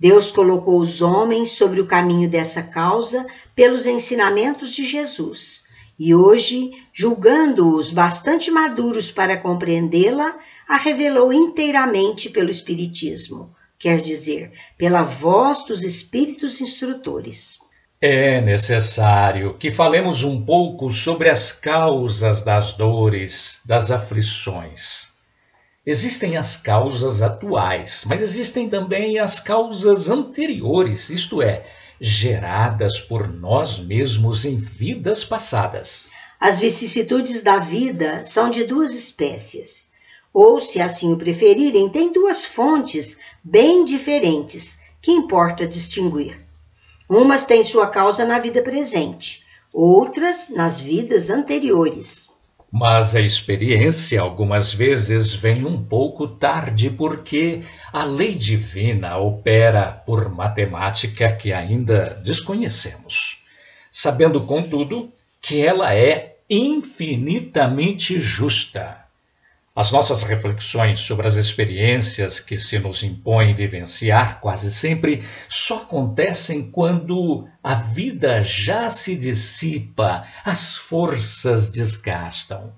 Deus 0.00 0.30
colocou 0.30 0.80
os 0.80 1.02
homens 1.02 1.50
sobre 1.50 1.82
o 1.82 1.86
caminho 1.86 2.30
dessa 2.30 2.62
causa 2.62 3.26
pelos 3.54 3.86
ensinamentos 3.86 4.72
de 4.72 4.86
Jesus 4.86 5.70
e 6.04 6.16
hoje, 6.16 6.72
julgando-os 6.92 7.92
bastante 7.92 8.50
maduros 8.50 9.12
para 9.12 9.36
compreendê-la, 9.36 10.36
a 10.68 10.76
revelou 10.76 11.32
inteiramente 11.32 12.28
pelo 12.28 12.50
Espiritismo, 12.50 13.54
quer 13.78 14.00
dizer, 14.00 14.50
pela 14.76 15.04
voz 15.04 15.64
dos 15.64 15.84
Espíritos 15.84 16.60
instrutores. 16.60 17.56
É 18.00 18.40
necessário 18.40 19.56
que 19.56 19.70
falemos 19.70 20.24
um 20.24 20.44
pouco 20.44 20.92
sobre 20.92 21.30
as 21.30 21.52
causas 21.52 22.42
das 22.42 22.72
dores, 22.72 23.60
das 23.64 23.92
aflições. 23.92 25.12
Existem 25.86 26.36
as 26.36 26.56
causas 26.56 27.22
atuais, 27.22 28.04
mas 28.08 28.20
existem 28.20 28.68
também 28.68 29.20
as 29.20 29.38
causas 29.38 30.08
anteriores, 30.08 31.10
isto 31.10 31.40
é, 31.40 31.64
geradas 32.04 32.98
por 32.98 33.32
nós 33.32 33.78
mesmos 33.78 34.44
em 34.44 34.56
vidas 34.56 35.24
passadas. 35.24 36.08
As 36.40 36.58
vicissitudes 36.58 37.42
da 37.42 37.60
vida 37.60 38.24
são 38.24 38.50
de 38.50 38.64
duas 38.64 38.92
espécies, 38.92 39.88
ou, 40.34 40.58
se 40.58 40.80
assim 40.80 41.12
o 41.12 41.16
preferirem, 41.16 41.88
têm 41.88 42.12
duas 42.12 42.44
fontes 42.44 43.16
bem 43.44 43.84
diferentes 43.84 44.76
que 45.00 45.12
importa 45.12 45.64
distinguir. 45.64 46.40
Umas 47.08 47.44
têm 47.44 47.62
sua 47.62 47.86
causa 47.86 48.24
na 48.24 48.40
vida 48.40 48.62
presente, 48.62 49.44
outras 49.72 50.48
nas 50.48 50.80
vidas 50.80 51.30
anteriores. 51.30 52.31
Mas 52.74 53.14
a 53.14 53.20
experiência 53.20 54.18
algumas 54.18 54.72
vezes 54.72 55.34
vem 55.34 55.66
um 55.66 55.84
pouco 55.84 56.26
tarde, 56.26 56.88
porque 56.88 57.60
a 57.92 58.02
lei 58.02 58.32
divina 58.32 59.18
opera 59.18 59.92
por 59.92 60.30
matemática 60.30 61.30
que 61.30 61.52
ainda 61.52 62.18
desconhecemos, 62.24 63.42
sabendo, 63.90 64.40
contudo, 64.40 65.12
que 65.38 65.60
ela 65.60 65.94
é 65.94 66.38
infinitamente 66.48 68.18
justa. 68.18 69.01
As 69.74 69.90
nossas 69.90 70.22
reflexões 70.22 71.00
sobre 71.00 71.26
as 71.26 71.36
experiências 71.36 72.38
que 72.38 72.58
se 72.58 72.78
nos 72.78 73.02
impõem 73.02 73.54
vivenciar 73.54 74.38
quase 74.38 74.70
sempre 74.70 75.24
só 75.48 75.78
acontecem 75.78 76.70
quando 76.70 77.48
a 77.64 77.76
vida 77.76 78.44
já 78.44 78.90
se 78.90 79.16
dissipa, 79.16 80.26
as 80.44 80.76
forças 80.76 81.70
desgastam. 81.70 82.70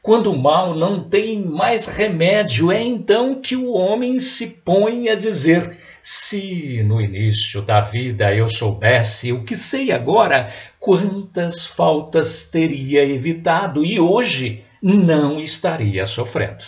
Quando 0.00 0.32
o 0.32 0.38
mal 0.38 0.74
não 0.74 1.06
tem 1.10 1.42
mais 1.42 1.84
remédio, 1.84 2.72
é 2.72 2.82
então 2.82 3.38
que 3.38 3.54
o 3.54 3.72
homem 3.72 4.18
se 4.18 4.46
põe 4.64 5.10
a 5.10 5.14
dizer: 5.14 5.76
se 6.00 6.82
no 6.82 7.02
início 7.02 7.60
da 7.60 7.82
vida 7.82 8.34
eu 8.34 8.48
soubesse 8.48 9.30
o 9.30 9.44
que 9.44 9.54
sei 9.54 9.92
agora, 9.92 10.50
quantas 10.78 11.66
faltas 11.66 12.44
teria 12.44 13.04
evitado 13.04 13.84
e 13.84 14.00
hoje 14.00 14.64
não 14.82 15.40
estaria 15.40 16.06
sofrendo. 16.06 16.64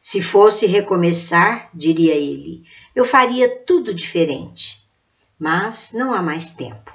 Se 0.00 0.22
fosse 0.22 0.66
recomeçar, 0.66 1.68
diria 1.74 2.14
ele, 2.14 2.62
eu 2.94 3.04
faria 3.04 3.48
tudo 3.48 3.92
diferente. 3.92 4.86
Mas 5.38 5.90
não 5.92 6.12
há 6.12 6.22
mais 6.22 6.50
tempo. 6.50 6.94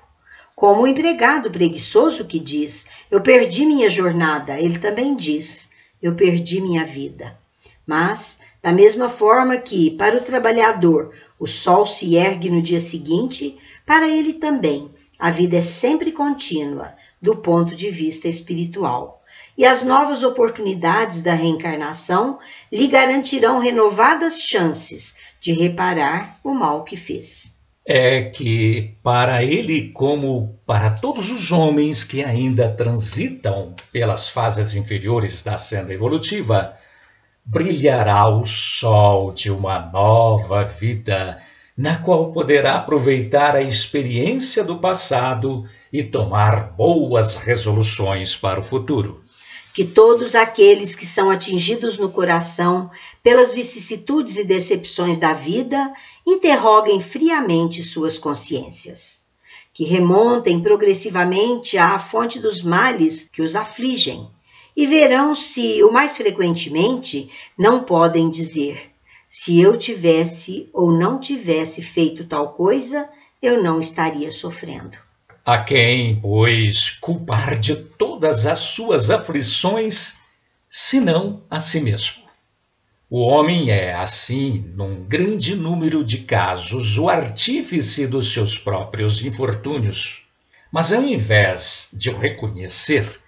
Como 0.55 0.83
o 0.83 0.87
empregado 0.87 1.51
preguiçoso 1.51 2.25
que 2.25 2.39
diz: 2.39 2.85
Eu 3.09 3.21
perdi 3.21 3.65
minha 3.65 3.89
jornada, 3.89 4.59
ele 4.59 4.79
também 4.79 5.15
diz: 5.15 5.69
Eu 6.01 6.15
perdi 6.15 6.61
minha 6.61 6.85
vida. 6.85 7.37
Mas, 7.85 8.39
da 8.61 8.71
mesma 8.71 9.09
forma 9.09 9.57
que, 9.57 9.91
para 9.91 10.17
o 10.17 10.23
trabalhador, 10.23 11.13
o 11.37 11.47
sol 11.47 11.85
se 11.85 12.15
ergue 12.15 12.49
no 12.49 12.61
dia 12.61 12.79
seguinte, 12.79 13.57
para 13.85 14.07
ele 14.07 14.33
também, 14.33 14.89
a 15.19 15.29
vida 15.29 15.57
é 15.57 15.61
sempre 15.61 16.11
contínua, 16.11 16.95
do 17.21 17.35
ponto 17.35 17.75
de 17.75 17.91
vista 17.91 18.27
espiritual 18.27 19.20
e 19.61 19.65
as 19.65 19.83
novas 19.83 20.23
oportunidades 20.23 21.21
da 21.21 21.35
reencarnação 21.35 22.39
lhe 22.71 22.87
garantirão 22.87 23.59
renovadas 23.59 24.41
chances 24.41 25.15
de 25.39 25.53
reparar 25.53 26.39
o 26.43 26.51
mal 26.51 26.83
que 26.83 26.97
fez. 26.97 27.53
É 27.85 28.23
que, 28.23 28.95
para 29.03 29.43
ele, 29.43 29.91
como 29.91 30.59
para 30.65 30.89
todos 30.89 31.29
os 31.29 31.51
homens 31.51 32.03
que 32.03 32.23
ainda 32.23 32.73
transitam 32.73 33.75
pelas 33.91 34.27
fases 34.27 34.73
inferiores 34.73 35.43
da 35.43 35.59
senda 35.59 35.93
evolutiva, 35.93 36.75
brilhará 37.45 38.27
o 38.29 38.43
sol 38.43 39.31
de 39.31 39.51
uma 39.51 39.79
nova 39.79 40.63
vida, 40.63 41.39
na 41.77 41.97
qual 41.97 42.31
poderá 42.31 42.77
aproveitar 42.77 43.55
a 43.55 43.61
experiência 43.61 44.63
do 44.63 44.79
passado 44.79 45.69
e 45.93 46.03
tomar 46.03 46.71
boas 46.71 47.35
resoluções 47.35 48.35
para 48.35 48.59
o 48.59 48.63
futuro 48.63 49.21
que 49.73 49.85
todos 49.85 50.35
aqueles 50.35 50.95
que 50.95 51.05
são 51.05 51.29
atingidos 51.29 51.97
no 51.97 52.09
coração 52.09 52.89
pelas 53.23 53.53
vicissitudes 53.53 54.37
e 54.37 54.43
decepções 54.43 55.17
da 55.17 55.33
vida 55.33 55.93
interroguem 56.27 57.01
friamente 57.01 57.83
suas 57.83 58.17
consciências, 58.17 59.21
que 59.73 59.85
remontem 59.85 60.61
progressivamente 60.61 61.77
à 61.77 61.97
fonte 61.97 62.39
dos 62.39 62.61
males 62.61 63.29
que 63.31 63.41
os 63.41 63.55
afligem 63.55 64.29
e 64.75 64.85
verão 64.85 65.35
se, 65.35 65.83
o 65.83 65.91
mais 65.91 66.15
frequentemente, 66.15 67.29
não 67.57 67.83
podem 67.83 68.29
dizer: 68.29 68.91
se 69.29 69.59
eu 69.59 69.77
tivesse 69.77 70.69
ou 70.73 70.91
não 70.91 71.19
tivesse 71.19 71.81
feito 71.81 72.25
tal 72.25 72.53
coisa, 72.53 73.09
eu 73.41 73.63
não 73.63 73.79
estaria 73.79 74.29
sofrendo. 74.29 74.97
A 75.43 75.57
quem, 75.57 76.21
pois, 76.21 76.91
culpar 76.91 77.57
de 77.57 77.75
todas 77.75 78.45
as 78.45 78.59
suas 78.59 79.09
aflições, 79.09 80.13
senão 80.69 81.41
a 81.49 81.59
si 81.59 81.81
mesmo? 81.81 82.21
O 83.09 83.21
homem 83.21 83.71
é, 83.71 83.95
assim, 83.95 84.63
num 84.75 85.03
grande 85.03 85.55
número 85.55 86.03
de 86.03 86.19
casos, 86.19 86.99
o 86.99 87.09
artífice 87.09 88.05
dos 88.05 88.31
seus 88.31 88.55
próprios 88.55 89.25
infortúnios. 89.25 90.21
Mas 90.71 90.93
ao 90.93 91.01
invés 91.01 91.89
de 91.91 92.11
o 92.11 92.17
reconhecer, 92.17 93.19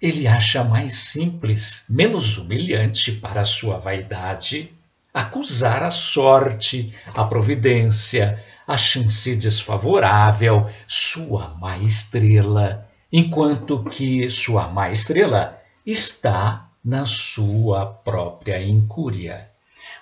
ele 0.00 0.26
acha 0.26 0.62
mais 0.62 0.92
simples, 0.92 1.84
menos 1.88 2.36
humilhante 2.36 3.12
para 3.12 3.46
sua 3.46 3.78
vaidade, 3.78 4.70
acusar 5.12 5.82
a 5.82 5.90
sorte, 5.90 6.94
a 7.14 7.24
providência, 7.24 8.44
a 8.66 8.76
chance 8.76 9.34
desfavorável, 9.36 10.68
sua 10.86 11.54
má 11.60 11.78
estrela, 11.78 12.88
enquanto 13.12 13.84
que 13.84 14.28
sua 14.30 14.68
má 14.68 14.90
estrela 14.90 15.60
está 15.84 16.68
na 16.84 17.04
sua 17.06 17.86
própria 17.86 18.62
incúria. 18.62 19.50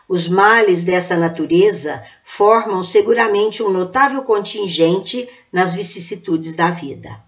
Os 0.09 0.29
males 0.29 0.83
dessa 0.83 1.17
natureza 1.17 2.03
formam 2.25 2.83
seguramente 2.83 3.63
um 3.63 3.71
notável 3.71 4.23
contingente 4.23 5.29
nas 5.53 5.73
vicissitudes 5.73 6.55
da 6.55 6.71
vida. 6.71 7.21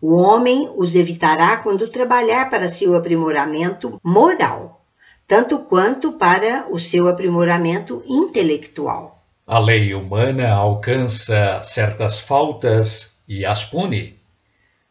O 0.00 0.14
homem 0.14 0.70
os 0.76 0.94
evitará 0.94 1.56
quando 1.56 1.88
trabalhar 1.88 2.50
para 2.50 2.68
seu 2.68 2.94
aprimoramento 2.94 3.98
moral, 4.04 4.84
tanto 5.26 5.58
quanto 5.60 6.12
para 6.12 6.66
o 6.70 6.78
seu 6.78 7.08
aprimoramento 7.08 8.02
intelectual. 8.06 9.15
A 9.48 9.60
lei 9.60 9.94
humana 9.94 10.48
alcança 10.50 11.62
certas 11.62 12.18
faltas 12.18 13.12
e 13.28 13.46
as 13.46 13.62
pune. 13.64 14.18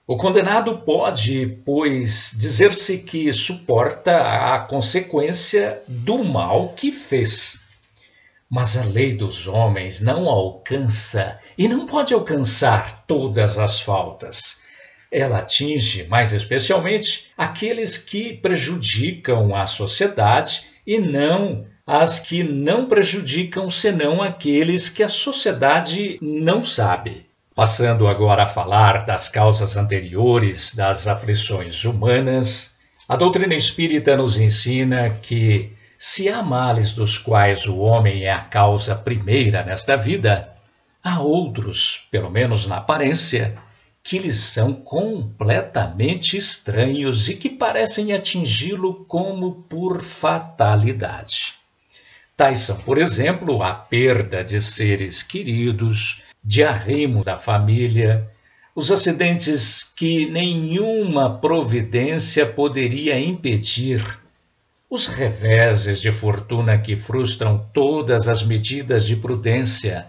O 0.08 0.16
condenado 0.16 0.78
pode, 0.78 1.46
pois, 1.66 2.34
dizer-se 2.38 3.00
que 3.00 3.34
suporta 3.34 4.16
a 4.54 4.60
consequência 4.60 5.82
do 5.86 6.24
mal 6.24 6.70
que 6.70 6.90
fez. 6.90 7.60
Mas 8.50 8.78
a 8.78 8.86
lei 8.86 9.14
dos 9.14 9.46
homens 9.46 10.00
não 10.00 10.30
alcança 10.30 11.38
e 11.58 11.68
não 11.68 11.86
pode 11.86 12.14
alcançar 12.14 13.06
todas 13.06 13.58
as 13.58 13.82
faltas. 13.82 14.58
ela 15.12 15.40
atinge 15.40 16.08
mais 16.08 16.32
especialmente 16.32 17.30
aqueles 17.38 17.98
que 17.98 18.34
prejudicam 18.38 19.54
a 19.54 19.66
sociedade 19.66 20.64
e 20.88 20.98
não 20.98 21.68
as 21.88 22.20
que 22.20 22.44
não 22.44 22.88
prejudicam 22.88 23.70
senão 23.70 24.20
aqueles 24.22 24.90
que 24.90 25.04
a 25.04 25.10
sociedade 25.10 26.18
não 26.20 26.64
sabe. 26.64 27.28
Passando 27.54 28.08
agora 28.08 28.44
a 28.44 28.48
falar 28.48 29.06
das 29.06 29.30
causas 29.30 29.78
anteriores 29.78 30.74
das 30.74 31.08
aflições 31.08 31.86
humanas, 31.86 32.76
a 33.08 33.16
doutrina 33.16 33.54
espírita 33.54 34.18
nos 34.18 34.36
ensina 34.36 35.12
que, 35.22 35.74
se 35.98 36.28
há 36.28 36.42
males 36.42 36.94
dos 36.94 37.20
quais 37.20 37.68
o 37.68 37.78
homem 37.78 38.24
é 38.24 38.32
a 38.32 38.42
causa 38.42 38.96
primeira 38.96 39.64
nesta 39.64 39.96
vida, 39.96 40.50
há 41.04 41.22
outros, 41.22 42.08
pelo 42.10 42.32
menos 42.32 42.66
na 42.66 42.78
aparência, 42.78 43.56
que 44.04 44.18
lhes 44.18 44.38
são 44.38 44.74
completamente 44.74 46.36
estranhos 46.36 47.30
e 47.30 47.36
que 47.36 47.50
parecem 47.50 48.12
atingi-lo 48.12 49.06
como 49.06 49.64
por 49.70 50.02
fatalidade. 50.02 51.54
Tais 52.38 52.60
são, 52.60 52.76
por 52.78 52.98
exemplo, 52.98 53.64
a 53.64 53.74
perda 53.74 54.44
de 54.44 54.62
seres 54.62 55.24
queridos, 55.24 56.22
de 56.44 56.64
arrimo 56.64 57.24
da 57.24 57.38
família, 57.38 58.30
os 58.76 58.92
acidentes 58.92 59.84
que 59.96 60.26
nenhuma 60.26 61.40
providência 61.40 62.46
poderia 62.46 63.18
impedir, 63.18 64.04
os 64.90 65.08
reveses 65.08 66.02
de 66.02 66.12
fortuna 66.12 66.78
que 66.78 66.98
frustram 66.98 67.70
todas 67.74 68.28
as 68.28 68.44
medidas 68.44 69.06
de 69.06 69.16
prudência, 69.16 70.06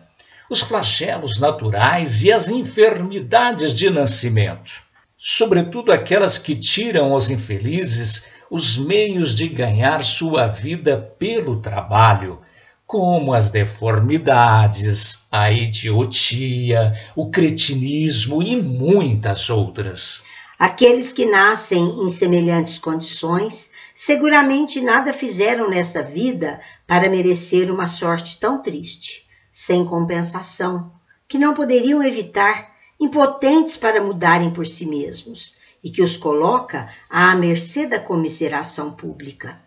os 0.51 0.61
flagelos 0.61 1.39
naturais 1.39 2.25
e 2.25 2.33
as 2.33 2.49
enfermidades 2.49 3.73
de 3.73 3.89
nascimento, 3.89 4.83
sobretudo 5.17 5.93
aquelas 5.93 6.39
que 6.39 6.57
tiram 6.57 7.13
aos 7.13 7.31
infelizes 7.31 8.27
os 8.51 8.77
meios 8.77 9.35
de 9.35 9.49
ganhar 9.49 10.05
sua 10.05 10.47
vida 10.47 10.97
pelo 11.19 11.61
trabalho, 11.61 12.41
como 12.87 13.35
as 13.35 13.49
deformidades, 13.49 15.27
a 15.31 15.51
idiotia, 15.51 16.95
o 17.17 17.31
cretinismo 17.31 18.43
e 18.43 18.55
muitas 18.55 19.51
outras. 19.51 20.23
Aqueles 20.59 21.13
que 21.13 21.27
nascem 21.27 21.85
em 21.85 22.09
semelhantes 22.09 22.79
condições 22.79 23.71
seguramente 23.95 24.81
nada 24.81 25.13
fizeram 25.13 25.69
nesta 25.69 26.03
vida 26.03 26.61
para 26.87 27.09
merecer 27.09 27.73
uma 27.73 27.89
sorte 27.89 28.39
tão 28.39 28.63
triste, 28.63 29.27
sem 29.53 29.85
compensação, 29.85 30.93
que 31.27 31.39
não 31.39 31.55
poderiam 31.55 32.03
evitar, 32.03 32.75
impotentes 33.01 33.77
para 33.77 34.01
mudarem 34.01 34.51
por 34.51 34.67
si 34.67 34.87
mesmos, 34.87 35.56
e 35.83 35.91
que 35.91 36.03
os 36.03 36.17
coloca 36.17 36.89
à 37.09 37.35
mercê 37.35 37.87
da 37.87 37.99
comiseração 37.99 38.93
pública. 38.93 39.61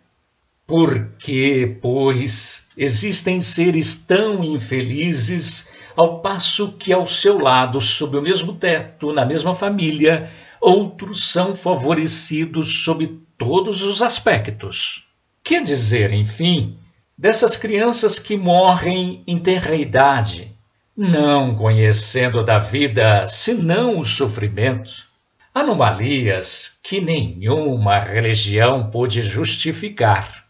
Por 0.66 1.16
que, 1.18 1.78
pois, 1.82 2.64
existem 2.76 3.40
seres 3.40 3.94
tão 3.94 4.44
infelizes, 4.44 5.72
ao 5.96 6.20
passo 6.20 6.72
que 6.78 6.92
ao 6.92 7.06
seu 7.06 7.38
lado, 7.38 7.80
sob 7.80 8.16
o 8.16 8.22
mesmo 8.22 8.52
teto, 8.54 9.12
na 9.12 9.26
mesma 9.26 9.54
família, 9.54 10.30
outros 10.60 11.24
são 11.24 11.54
favorecidos 11.54 12.84
sob 12.84 13.08
todos 13.36 13.82
os 13.82 14.00
aspectos? 14.00 15.08
Que 15.42 15.60
dizer, 15.60 16.12
enfim, 16.12 16.78
dessas 17.18 17.56
crianças 17.56 18.18
que 18.20 18.36
morrem 18.36 19.24
em 19.26 19.38
tenra 19.40 19.74
idade, 19.74 20.54
não 20.96 21.56
conhecendo 21.56 22.44
da 22.44 22.60
vida 22.60 23.26
senão 23.26 23.98
o 23.98 24.04
sofrimento? 24.04 25.09
Anomalias 25.52 26.78
que 26.80 27.00
nenhuma 27.00 27.98
religião 27.98 28.88
pôde 28.88 29.20
justificar 29.20 30.44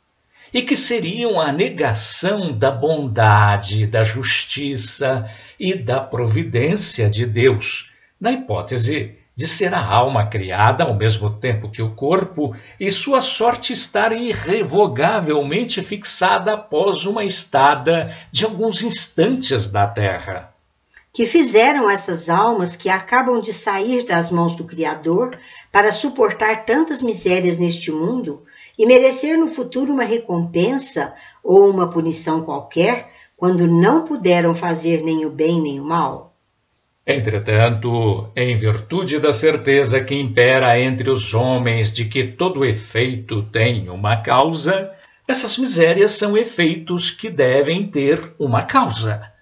e 0.53 0.61
que 0.61 0.77
seriam 0.77 1.41
a 1.41 1.51
negação 1.51 2.53
da 2.53 2.71
bondade, 2.71 3.87
da 3.87 4.03
justiça 4.03 5.27
e 5.59 5.75
da 5.75 6.01
providência 6.01 7.09
de 7.09 7.25
Deus, 7.25 7.91
na 8.21 8.31
hipótese 8.31 9.17
de 9.35 9.47
ser 9.47 9.73
a 9.73 9.83
alma 9.83 10.27
criada 10.27 10.85
ao 10.85 10.95
mesmo 10.95 11.31
tempo 11.31 11.71
que 11.71 11.81
o 11.81 11.95
corpo 11.95 12.55
e 12.79 12.91
sua 12.91 13.23
sorte 13.23 13.73
estar 13.73 14.13
irrevogavelmente 14.13 15.81
fixada 15.81 16.53
após 16.53 17.07
uma 17.07 17.25
estada 17.25 18.15
de 18.31 18.45
alguns 18.45 18.83
instantes 18.83 19.67
da 19.67 19.87
terra. 19.87 20.50
Que 21.13 21.27
fizeram 21.27 21.91
essas 21.91 22.29
almas 22.29 22.77
que 22.77 22.89
acabam 22.89 23.41
de 23.41 23.53
sair 23.53 24.05
das 24.05 24.31
mãos 24.31 24.55
do 24.55 24.65
Criador 24.65 25.37
para 25.73 25.93
suportar 25.93 26.65
tantas 26.65 27.03
misérias 27.03 27.59
neste 27.59 27.91
mundo 27.91 28.43
e 28.79 28.87
merecer 28.87 29.37
no 29.37 29.49
futuro 29.49 29.93
uma 29.93 30.05
recompensa 30.05 31.15
ou 31.43 31.69
uma 31.69 31.91
punição 31.91 32.43
qualquer 32.43 33.11
quando 33.37 33.67
não 33.67 34.05
puderam 34.05 34.55
fazer 34.55 35.03
nem 35.03 35.25
o 35.25 35.31
bem 35.31 35.61
nem 35.61 35.81
o 35.81 35.85
mal? 35.85 36.31
Entretanto, 37.07 38.31
em 38.37 38.55
virtude 38.55 39.19
da 39.19 39.33
certeza 39.33 40.01
que 40.01 40.15
impera 40.15 40.79
entre 40.79 41.11
os 41.11 41.35
homens 41.35 41.91
de 41.91 42.05
que 42.05 42.25
todo 42.25 42.65
efeito 42.65 43.43
tem 43.43 43.89
uma 43.89 44.19
causa, 44.19 44.93
essas 45.27 45.57
misérias 45.59 46.13
são 46.13 46.37
efeitos 46.37 47.11
que 47.11 47.29
devem 47.29 47.87
ter 47.87 48.35
uma 48.39 48.63
causa. 48.63 49.33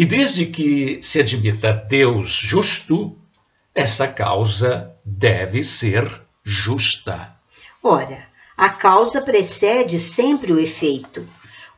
E 0.00 0.06
desde 0.06 0.46
que 0.46 0.98
se 1.02 1.20
admita 1.20 1.74
Deus 1.74 2.30
justo, 2.30 3.14
essa 3.74 4.08
causa 4.08 4.96
deve 5.04 5.62
ser 5.62 6.22
justa. 6.42 7.36
Ora, 7.82 8.24
a 8.56 8.70
causa 8.70 9.20
precede 9.20 10.00
sempre 10.00 10.54
o 10.54 10.58
efeito. 10.58 11.28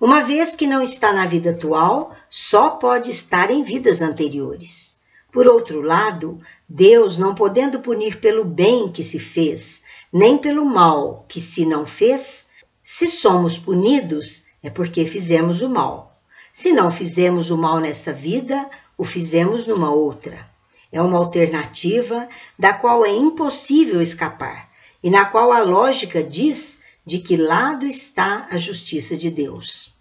Uma 0.00 0.22
vez 0.22 0.54
que 0.54 0.68
não 0.68 0.80
está 0.80 1.12
na 1.12 1.26
vida 1.26 1.50
atual, 1.50 2.16
só 2.30 2.70
pode 2.70 3.10
estar 3.10 3.50
em 3.50 3.64
vidas 3.64 4.00
anteriores. 4.00 4.96
Por 5.32 5.48
outro 5.48 5.80
lado, 5.80 6.40
Deus, 6.68 7.18
não 7.18 7.34
podendo 7.34 7.80
punir 7.80 8.20
pelo 8.20 8.44
bem 8.44 8.88
que 8.92 9.02
se 9.02 9.18
fez, 9.18 9.82
nem 10.12 10.38
pelo 10.38 10.64
mal 10.64 11.26
que 11.28 11.40
se 11.40 11.66
não 11.66 11.84
fez, 11.84 12.46
se 12.84 13.08
somos 13.08 13.58
punidos, 13.58 14.44
é 14.62 14.70
porque 14.70 15.06
fizemos 15.06 15.60
o 15.60 15.68
mal. 15.68 16.11
Se 16.52 16.70
não 16.70 16.90
fizemos 16.90 17.50
o 17.50 17.56
mal 17.56 17.80
nesta 17.80 18.12
vida, 18.12 18.68
o 18.98 19.04
fizemos 19.04 19.66
numa 19.66 19.90
outra. 19.90 20.46
É 20.92 21.00
uma 21.00 21.16
alternativa 21.16 22.28
da 22.58 22.74
qual 22.74 23.06
é 23.06 23.10
impossível 23.10 24.02
escapar 24.02 24.68
e 25.02 25.08
na 25.08 25.24
qual 25.24 25.50
a 25.50 25.60
lógica 25.62 26.22
diz 26.22 26.78
de 27.06 27.18
que 27.18 27.38
lado 27.38 27.86
está 27.86 28.46
a 28.50 28.58
justiça 28.58 29.16
de 29.16 29.30
Deus. 29.30 29.94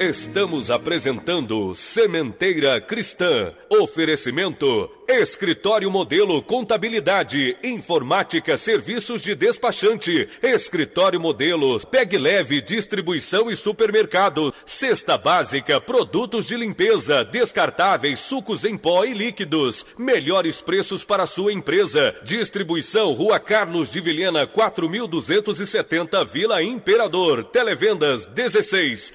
Estamos 0.00 0.70
apresentando 0.70 1.74
Sementeira 1.74 2.80
Cristã. 2.80 3.52
Oferecimento 3.68 4.88
Escritório 5.08 5.90
Modelo 5.90 6.42
Contabilidade, 6.42 7.56
Informática, 7.64 8.58
Serviços 8.58 9.22
de 9.22 9.34
Despachante, 9.34 10.28
Escritório 10.42 11.18
Modelo, 11.18 11.80
Peg 11.86 12.18
Leve, 12.18 12.60
Distribuição 12.60 13.50
e 13.50 13.56
Supermercado, 13.56 14.54
Cesta 14.66 15.16
Básica, 15.16 15.80
Produtos 15.80 16.46
de 16.46 16.56
Limpeza, 16.56 17.24
Descartáveis, 17.24 18.20
Sucos 18.20 18.66
em 18.66 18.76
Pó 18.76 19.02
e 19.04 19.14
Líquidos, 19.14 19.86
melhores 19.96 20.60
preços 20.60 21.04
para 21.04 21.24
sua 21.24 21.54
empresa, 21.54 22.14
Distribuição 22.22 23.12
Rua 23.14 23.40
Carlos 23.40 23.90
de 23.90 24.02
Vilhena, 24.02 24.46
4270 24.46 26.22
Vila 26.26 26.62
Imperador, 26.62 27.44
Televendas 27.44 28.26
16 28.26 29.14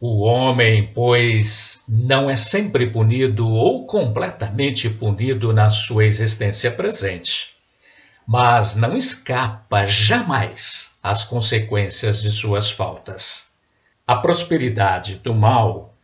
O 0.00 0.22
homem, 0.22 0.90
pois, 0.94 1.84
não 1.86 2.30
é 2.30 2.36
sempre 2.36 2.86
punido 2.86 3.46
ou 3.46 3.86
completamente 3.86 4.88
punido 4.88 5.52
na 5.52 5.68
sua 5.68 6.06
existência 6.06 6.70
presente 6.70 7.59
mas 8.26 8.74
não 8.74 8.96
escapa 8.96 9.86
jamais 9.86 10.92
às 11.02 11.24
consequências 11.24 12.22
de 12.22 12.30
suas 12.30 12.70
faltas. 12.70 13.46
A 14.06 14.16
prosperidade 14.16 15.16
do 15.16 15.34
mal 15.34 15.94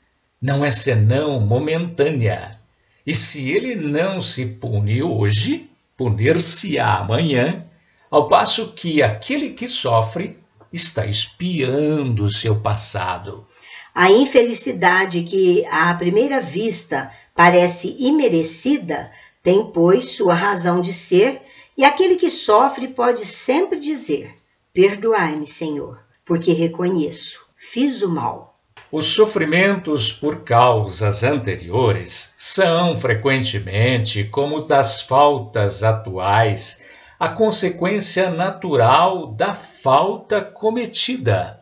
não 0.41 0.65
é 0.65 0.71
senão 0.71 1.41
momentânea, 1.41 2.59
e 3.07 3.15
se 3.15 3.51
ele 3.51 3.75
não 3.75 4.21
se 4.21 4.45
pune 4.47 5.03
hoje, 5.03 5.71
punir-se-á 5.97 6.99
amanhã, 6.99 7.65
ao 8.11 8.29
passo 8.29 8.73
que 8.73 9.03
aquele 9.03 9.51
que 9.51 9.69
sofre 9.69 10.39
está 10.73 11.07
espiando 11.07 12.29
seu 12.29 12.61
passado. 12.61 13.47
A 13.95 14.11
infelicidade 14.11 15.23
que, 15.23 15.65
à 15.67 15.95
primeira 15.95 16.41
vista, 16.41 17.11
parece 17.35 17.97
imerecida, 17.99 19.11
tem, 19.43 19.71
pois, 19.73 20.17
sua 20.17 20.35
razão 20.35 20.81
de 20.81 20.93
ser 20.93 21.43
e 21.77 21.85
aquele 21.85 22.17
que 22.17 22.31
sofre 22.31 22.89
pode 22.89 23.25
sempre 23.25 23.79
dizer: 23.79 24.35
Perdoai-me, 24.73 25.47
Senhor, 25.47 26.01
porque 26.25 26.53
reconheço, 26.53 27.41
fiz 27.57 28.03
o 28.03 28.09
mal. 28.09 28.59
Os 28.91 29.07
sofrimentos 29.07 30.13
por 30.13 30.45
causas 30.45 31.25
anteriores 31.25 32.33
são 32.37 32.97
frequentemente, 32.97 34.25
como 34.25 34.63
das 34.63 35.03
faltas 35.03 35.83
atuais, 35.83 36.83
a 37.19 37.29
consequência 37.29 38.31
natural 38.31 39.29
da 39.29 39.55
falta 39.55 40.41
cometida. 40.41 41.61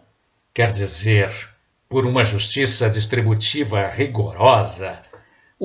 Quer 0.53 0.71
dizer, 0.71 1.33
por 1.89 2.07
uma 2.07 2.25
justiça 2.25 2.91
distributiva 2.91 3.87
rigorosa, 3.87 5.01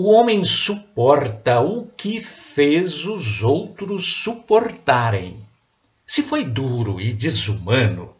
o 0.01 0.13
homem 0.13 0.45
suporta 0.45 1.59
o 1.59 1.85
que 1.85 2.21
fez 2.21 3.05
os 3.05 3.43
outros 3.43 4.23
suportarem. 4.23 5.45
Se 6.05 6.23
foi 6.23 6.45
duro 6.45 7.01
e 7.01 7.11
desumano, 7.11 8.15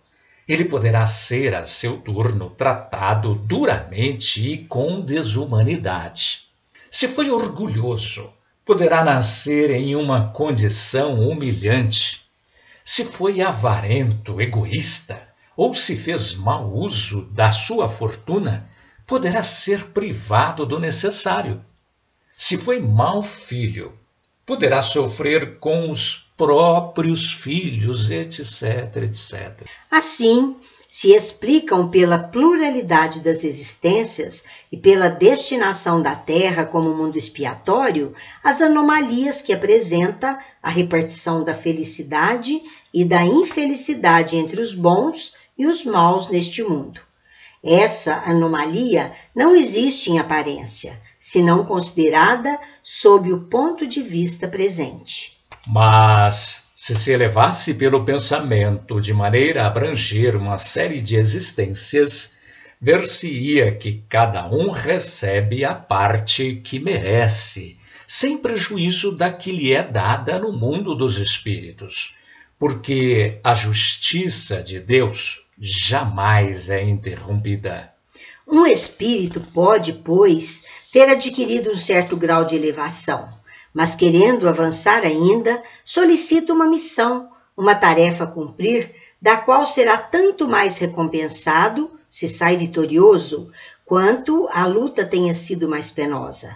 ele 0.46 0.66
poderá 0.66 1.06
ser 1.06 1.56
a 1.56 1.66
seu 1.66 1.96
turno 1.96 2.50
tratado 2.50 3.34
duramente 3.34 4.46
e 4.46 4.58
com 4.58 5.00
desumanidade. 5.00 6.50
Se 6.92 7.08
foi 7.08 7.32
orgulhoso, 7.32 8.30
poderá 8.66 9.02
nascer 9.02 9.72
em 9.72 9.96
uma 9.96 10.32
condição 10.32 11.30
humilhante. 11.30 12.26
Se 12.84 13.06
foi 13.06 13.40
avarento, 13.40 14.42
egoísta, 14.42 15.30
ou 15.56 15.74
se 15.74 15.96
fez 15.96 16.34
mau 16.34 16.74
uso 16.74 17.22
da 17.32 17.52
sua 17.52 17.88
fortuna, 17.88 18.70
poderá 19.08 19.44
ser 19.44 19.86
privado 19.92 20.66
do 20.66 20.78
necessário. 20.78 21.64
Se 22.42 22.56
foi 22.56 22.80
mau 22.80 23.22
filho, 23.22 23.92
poderá 24.46 24.82
sofrer 24.82 25.60
com 25.60 25.92
os 25.92 26.32
próprios 26.38 27.34
filhos, 27.34 28.10
etc, 28.10 28.96
etc. 29.04 29.68
Assim, 29.92 30.56
se 30.90 31.14
explicam 31.14 31.90
pela 31.90 32.18
pluralidade 32.18 33.20
das 33.20 33.44
existências 33.44 34.46
e 34.72 34.78
pela 34.78 35.10
destinação 35.10 36.02
da 36.02 36.16
Terra 36.16 36.66
como 36.66 36.96
mundo 36.96 37.18
expiatório 37.18 38.16
as 38.42 38.62
anomalias 38.62 39.42
que 39.42 39.52
apresenta 39.52 40.40
a 40.64 40.70
repartição 40.70 41.44
da 41.44 41.54
felicidade 41.54 42.62
e 42.94 43.04
da 43.04 43.22
infelicidade 43.22 44.38
entre 44.38 44.62
os 44.62 44.74
bons 44.74 45.34
e 45.58 45.68
os 45.68 45.84
maus 45.84 46.30
neste 46.30 46.64
mundo. 46.64 47.02
Essa 47.64 48.16
anomalia 48.26 49.12
não 49.36 49.56
existe 49.56 50.10
em 50.10 50.18
aparência, 50.18 50.98
senão 51.20 51.66
considerada 51.66 52.58
sob 52.82 53.34
o 53.34 53.42
ponto 53.42 53.86
de 53.86 54.02
vista 54.02 54.48
presente. 54.48 55.38
Mas, 55.68 56.70
se 56.74 56.96
se 56.98 57.12
elevasse 57.12 57.74
pelo 57.74 58.06
pensamento 58.06 59.02
de 59.02 59.14
maneira 59.14 59.64
a 59.64 59.68
abranger 59.68 60.38
uma 60.38 60.58
série 60.58 61.02
de 61.02 61.18
existências, 61.18 62.38
ver-se-ia 62.80 63.76
que 63.76 64.04
cada 64.08 64.50
um 64.50 64.72
recebe 64.72 65.66
a 65.66 65.76
parte 65.76 66.62
que 66.64 66.80
merece, 66.80 67.78
sem 68.08 68.38
prejuízo 68.38 69.12
da 69.12 69.32
que 69.32 69.52
lhe 69.52 69.74
é 69.74 69.84
dada 69.84 70.40
no 70.40 70.54
mundo 70.54 70.96
dos 70.96 71.18
espíritos, 71.18 72.16
porque 72.58 73.40
a 73.44 73.54
justiça 73.54 74.64
de 74.64 74.80
Deus 74.80 75.46
jamais 75.60 76.70
é 76.70 76.84
interrompida. 76.84 77.94
Um 78.48 78.66
espírito 78.66 79.42
pode, 79.54 79.94
pois, 79.94 80.64
ter 80.92 81.10
adquirido 81.10 81.72
um 81.72 81.78
certo 81.78 82.16
grau 82.16 82.46
de 82.46 82.56
elevação, 82.56 83.30
mas 83.74 83.94
querendo 83.94 84.48
avançar 84.48 85.04
ainda, 85.04 85.62
solicita 85.84 86.54
uma 86.54 86.66
missão, 86.66 87.30
uma 87.56 87.76
tarefa 87.76 88.24
a 88.24 88.28
cumprir, 88.28 88.96
da 89.22 89.38
qual 89.38 89.66
será 89.66 89.98
tanto 89.98 90.48
mais 90.48 90.78
recompensado, 90.78 91.92
se 92.10 92.28
sai 92.28 92.58
vitorioso, 92.58 93.52
quanto 93.86 94.48
a 94.52 94.66
luta 94.66 95.06
tenha 95.06 95.34
sido 95.36 95.68
mais 95.68 95.92
penosa. 95.92 96.56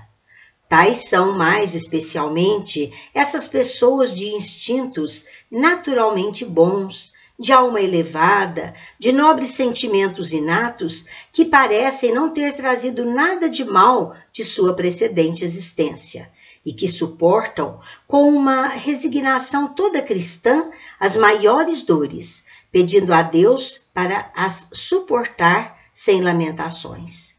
Tais 0.68 1.10
são 1.10 1.38
mais 1.38 1.76
especialmente 1.76 2.92
essas 3.14 3.48
pessoas 3.48 4.12
de 4.14 4.30
instintos 4.30 5.28
naturalmente 5.52 6.44
bons, 6.44 7.13
de 7.40 7.52
alma 7.52 7.82
elevada, 7.82 8.76
de 9.00 9.12
nobres 9.12 9.50
sentimentos 9.52 10.32
inatos, 10.34 11.06
que 11.32 11.44
parecem 11.44 12.14
não 12.14 12.30
ter 12.30 12.54
trazido 12.54 13.04
nada 13.06 13.50
de 13.50 13.66
mal 13.66 14.16
de 14.32 14.46
sua 14.46 14.76
precedente 14.76 15.44
existência, 15.44 16.32
e 16.66 16.72
que 16.74 16.88
suportam 16.88 17.80
com 18.08 18.30
uma 18.30 18.68
resignação 18.68 19.68
toda 19.68 20.02
cristã 20.02 20.72
as 21.00 21.16
maiores 21.16 21.82
dores, 21.82 22.46
pedindo 22.72 23.14
a 23.14 23.22
Deus 23.22 23.88
para 23.94 24.32
as 24.36 24.70
suportar 24.72 25.78
sem 25.94 26.22
lamentações. 26.22 27.33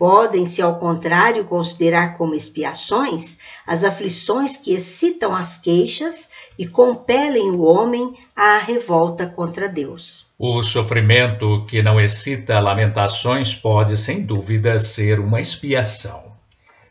Podem-se, 0.00 0.62
ao 0.62 0.78
contrário, 0.78 1.44
considerar 1.44 2.14
como 2.16 2.34
expiações 2.34 3.36
as 3.66 3.84
aflições 3.84 4.56
que 4.56 4.72
excitam 4.72 5.36
as 5.36 5.58
queixas 5.58 6.26
e 6.58 6.66
compelem 6.66 7.50
o 7.50 7.60
homem 7.60 8.16
à 8.34 8.56
revolta 8.56 9.26
contra 9.26 9.68
Deus. 9.68 10.26
O 10.38 10.62
sofrimento 10.62 11.66
que 11.68 11.82
não 11.82 12.00
excita 12.00 12.58
lamentações 12.60 13.54
pode, 13.54 13.98
sem 13.98 14.22
dúvida, 14.22 14.78
ser 14.78 15.20
uma 15.20 15.38
expiação. 15.38 16.32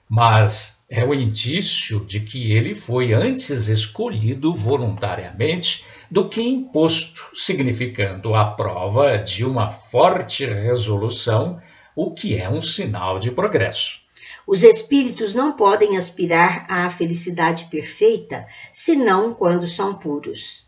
Mas 0.08 0.78
é 0.88 1.04
o 1.04 1.12
indício 1.12 2.06
de 2.06 2.20
que 2.20 2.52
ele 2.52 2.76
foi 2.76 3.12
antes 3.12 3.68
escolhido 3.68 4.54
voluntariamente 4.54 5.84
do 6.12 6.30
que 6.30 6.44
imposto, 6.44 7.26
significando 7.34 8.36
a 8.36 8.46
prova 8.46 9.18
de 9.18 9.44
uma 9.44 9.72
forte 9.72 10.46
resolução 10.46 11.60
o 12.02 12.12
que 12.12 12.38
é 12.38 12.50
um 12.50 12.62
sinal 12.62 13.20
de 13.20 13.30
progresso. 13.30 14.00
Os 14.48 14.64
espíritos 14.64 15.36
não 15.36 15.52
podem 15.52 15.98
aspirar 15.98 16.66
à 16.70 16.90
felicidade 16.90 17.66
perfeita 17.66 18.48
senão 18.72 19.34
quando 19.34 19.68
são 19.68 19.94
puros. 19.94 20.66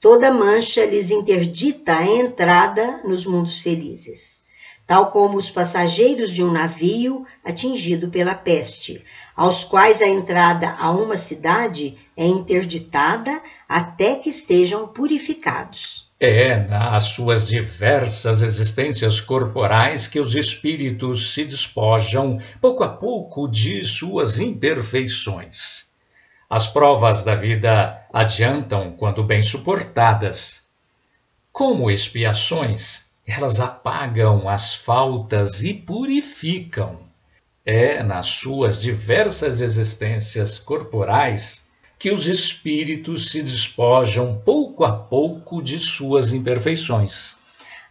Toda 0.00 0.32
mancha 0.32 0.84
lhes 0.84 1.12
interdita 1.12 1.96
a 1.96 2.04
entrada 2.04 3.00
nos 3.04 3.24
mundos 3.24 3.60
felizes. 3.60 4.42
tal 4.84 5.12
como 5.12 5.38
os 5.38 5.48
passageiros 5.48 6.30
de 6.30 6.42
um 6.42 6.50
navio 6.50 7.24
atingido 7.44 8.08
pela 8.08 8.34
peste, 8.34 9.04
aos 9.36 9.62
quais 9.62 10.02
a 10.02 10.08
entrada 10.08 10.72
a 10.72 10.90
uma 10.90 11.16
cidade 11.16 11.96
é 12.16 12.26
interditada 12.26 13.40
até 13.68 14.16
que 14.16 14.28
estejam 14.28 14.88
purificados. 14.88 16.11
É 16.24 16.56
nas 16.68 17.02
suas 17.08 17.48
diversas 17.48 18.42
existências 18.42 19.20
corporais 19.20 20.06
que 20.06 20.20
os 20.20 20.36
espíritos 20.36 21.34
se 21.34 21.44
despojam, 21.44 22.38
pouco 22.60 22.84
a 22.84 22.88
pouco, 22.90 23.48
de 23.48 23.84
suas 23.84 24.38
imperfeições. 24.38 25.86
As 26.48 26.64
provas 26.64 27.24
da 27.24 27.34
vida 27.34 28.06
adiantam 28.12 28.92
quando 28.92 29.24
bem 29.24 29.42
suportadas. 29.42 30.62
Como 31.50 31.90
expiações, 31.90 33.06
elas 33.26 33.58
apagam 33.58 34.48
as 34.48 34.76
faltas 34.76 35.64
e 35.64 35.74
purificam. 35.74 37.00
É 37.66 38.00
nas 38.00 38.28
suas 38.28 38.80
diversas 38.80 39.60
existências 39.60 40.56
corporais 40.56 41.61
que 42.02 42.10
os 42.10 42.26
espíritos 42.26 43.30
se 43.30 43.40
despojam 43.40 44.42
pouco 44.44 44.82
a 44.82 44.92
pouco 44.92 45.62
de 45.62 45.78
suas 45.78 46.32
imperfeições. 46.32 47.36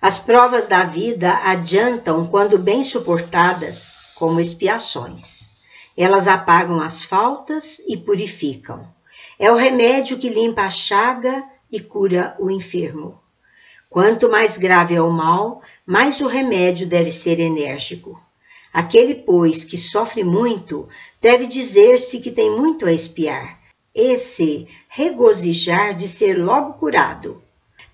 As 0.02 0.20
provas 0.20 0.68
da 0.68 0.84
vida 0.84 1.32
adiantam 1.46 2.28
quando 2.28 2.58
bem 2.58 2.84
suportadas, 2.84 3.94
como 4.16 4.42
expiações. 4.42 5.50
Elas 5.98 6.28
apagam 6.28 6.82
as 6.82 7.02
faltas 7.02 7.82
e 7.88 7.96
purificam. 7.96 8.86
É 9.40 9.50
o 9.50 9.56
remédio 9.56 10.18
que 10.18 10.28
limpa 10.28 10.64
a 10.64 10.70
chaga 10.70 11.46
e 11.72 11.80
cura 11.80 12.36
o 12.38 12.52
enfermo. 12.52 13.18
Quanto 13.90 14.30
mais 14.30 14.58
grave 14.58 14.94
é 14.94 15.02
o 15.02 15.10
mal, 15.10 15.62
mais 15.86 16.20
o 16.20 16.28
remédio 16.28 16.86
deve 16.86 17.14
ser 17.14 17.40
enérgico. 17.40 18.22
Aquele, 18.74 19.16
pois, 19.16 19.64
que 19.64 19.78
sofre 19.78 20.22
muito, 20.22 20.90
deve 21.22 21.48
dizer-se 21.48 22.20
que 22.20 22.30
tem 22.30 22.52
muito 22.52 22.86
a 22.86 22.92
espiar. 22.92 23.61
Esse 23.94 24.68
regozijar 24.88 25.96
de 25.96 26.08
ser 26.08 26.42
logo 26.42 26.74
curado. 26.74 27.42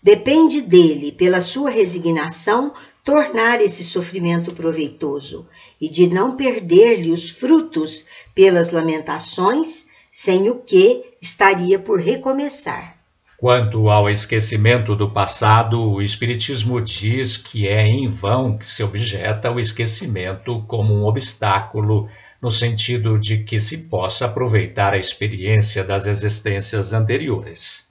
Depende 0.02 0.62
dele, 0.62 1.12
pela 1.12 1.41
sua 1.41 1.70
resignação, 1.70 2.74
tornar 3.04 3.62
esse 3.62 3.84
sofrimento 3.84 4.54
proveitoso 4.54 5.48
e 5.82 5.89
de 5.89 6.08
não 6.08 6.36
perder-lhe 6.36 7.12
os 7.12 7.30
frutos 7.30 8.06
pelas 8.36 8.70
lamentações, 8.70 9.88
sem 10.12 10.50
o 10.50 10.56
que 10.56 11.04
estaria 11.22 11.80
por 11.80 12.00
recomeçar. 12.00 12.98
Quanto 13.38 13.89
ao 13.89 14.10
esquecimento 14.10 14.95
do 14.95 15.10
passado, 15.10 15.80
o 15.80 16.02
Espiritismo 16.02 16.82
diz 16.82 17.38
que 17.38 17.68
é 17.68 17.86
em 17.86 18.08
vão 18.08 18.58
que 18.58 18.66
se 18.66 18.84
objeta 18.84 19.52
o 19.52 19.60
esquecimento 19.60 20.64
como 20.68 20.93
um 20.93 21.06
obstáculo, 21.06 22.10
no 22.42 22.52
sentido 22.52 23.18
de 23.20 23.44
que 23.44 23.60
se 23.60 23.78
possa 23.78 24.26
aproveitar 24.26 24.94
a 24.94 24.98
experiência 24.98 25.84
das 25.84 26.06
existências 26.06 26.94
anteriores. 26.94 27.88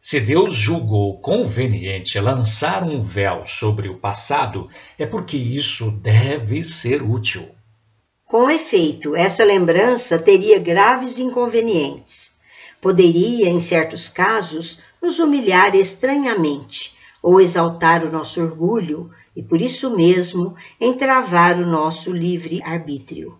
Se 0.00 0.20
Deus 0.20 0.54
julgou 0.54 1.18
conveniente 1.20 2.18
lançar 2.20 2.82
um 2.82 3.02
véu 3.02 3.44
sobre 3.44 3.88
o 3.88 3.98
passado, 3.98 4.68
é 4.98 5.06
porque 5.06 5.36
isso 5.36 5.90
deve 5.90 6.64
ser 6.64 7.02
útil. 7.02 7.48
Com 8.24 8.50
efeito, 8.50 9.16
essa 9.16 9.44
lembrança 9.44 10.18
teria 10.18 10.58
graves 10.58 11.18
inconvenientes 11.18 12.38
Poderia, 12.80 13.48
em 13.48 13.58
certos 13.58 14.08
casos, 14.08 14.80
nos 15.02 15.18
humilhar 15.18 15.74
estranhamente 15.74 16.96
ou 17.20 17.40
exaltar 17.40 18.04
o 18.04 18.12
nosso 18.12 18.40
orgulho 18.40 19.10
e, 19.34 19.42
por 19.42 19.60
isso 19.60 19.94
mesmo, 19.94 20.54
entravar 20.80 21.60
o 21.60 21.66
nosso 21.66 22.12
livre 22.12 22.62
arbítrio. 22.62 23.36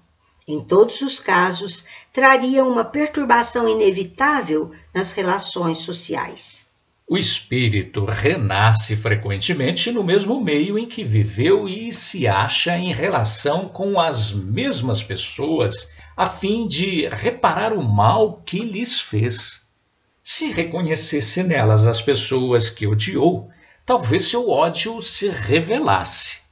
Em 0.49 0.65
todos 0.65 1.03
os 1.03 1.21
casos, 1.21 1.85
traria 2.11 2.65
uma 2.65 2.83
perturbação 2.83 3.69
inevitável 3.69 4.73
nas 4.95 5.13
relações 5.13 5.77
sociais. 5.77 6.67
O 7.07 7.19
espírito 7.19 8.07
renasce 8.07 8.97
frequentemente 8.97 9.93
no 9.93 10.03
mesmo 10.03 10.43
meio 10.43 10.79
em 10.79 10.87
que 10.87 11.05
viveu 11.05 11.69
e 11.69 11.93
se 11.93 12.27
acha 12.27 12.79
em 12.79 12.95
relação 12.95 13.69
com 13.69 14.01
as 14.01 14.33
mesmas 14.33 15.03
pessoas 15.03 15.91
a 16.17 16.27
fim 16.27 16.67
de 16.67 17.07
reparar 17.09 17.75
o 17.75 17.83
mal 17.83 18.43
que 18.45 18.61
lhes 18.61 19.01
fez. 19.01 19.67
Se 20.23 20.51
reconhecesse 20.51 21.43
nelas 21.43 21.87
as 21.87 22.01
pessoas 22.01 22.71
que 22.71 22.87
odiou, 22.87 23.51
talvez 23.85 24.25
seu 24.25 24.49
ódio 24.49 25.03
se 25.03 25.29
revelasse. 25.29 26.48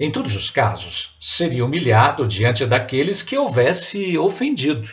Em 0.00 0.12
todos 0.12 0.36
os 0.36 0.48
casos, 0.48 1.16
seria 1.18 1.64
humilhado 1.64 2.24
diante 2.24 2.64
daqueles 2.64 3.20
que 3.20 3.36
houvesse 3.36 4.16
ofendido. 4.16 4.88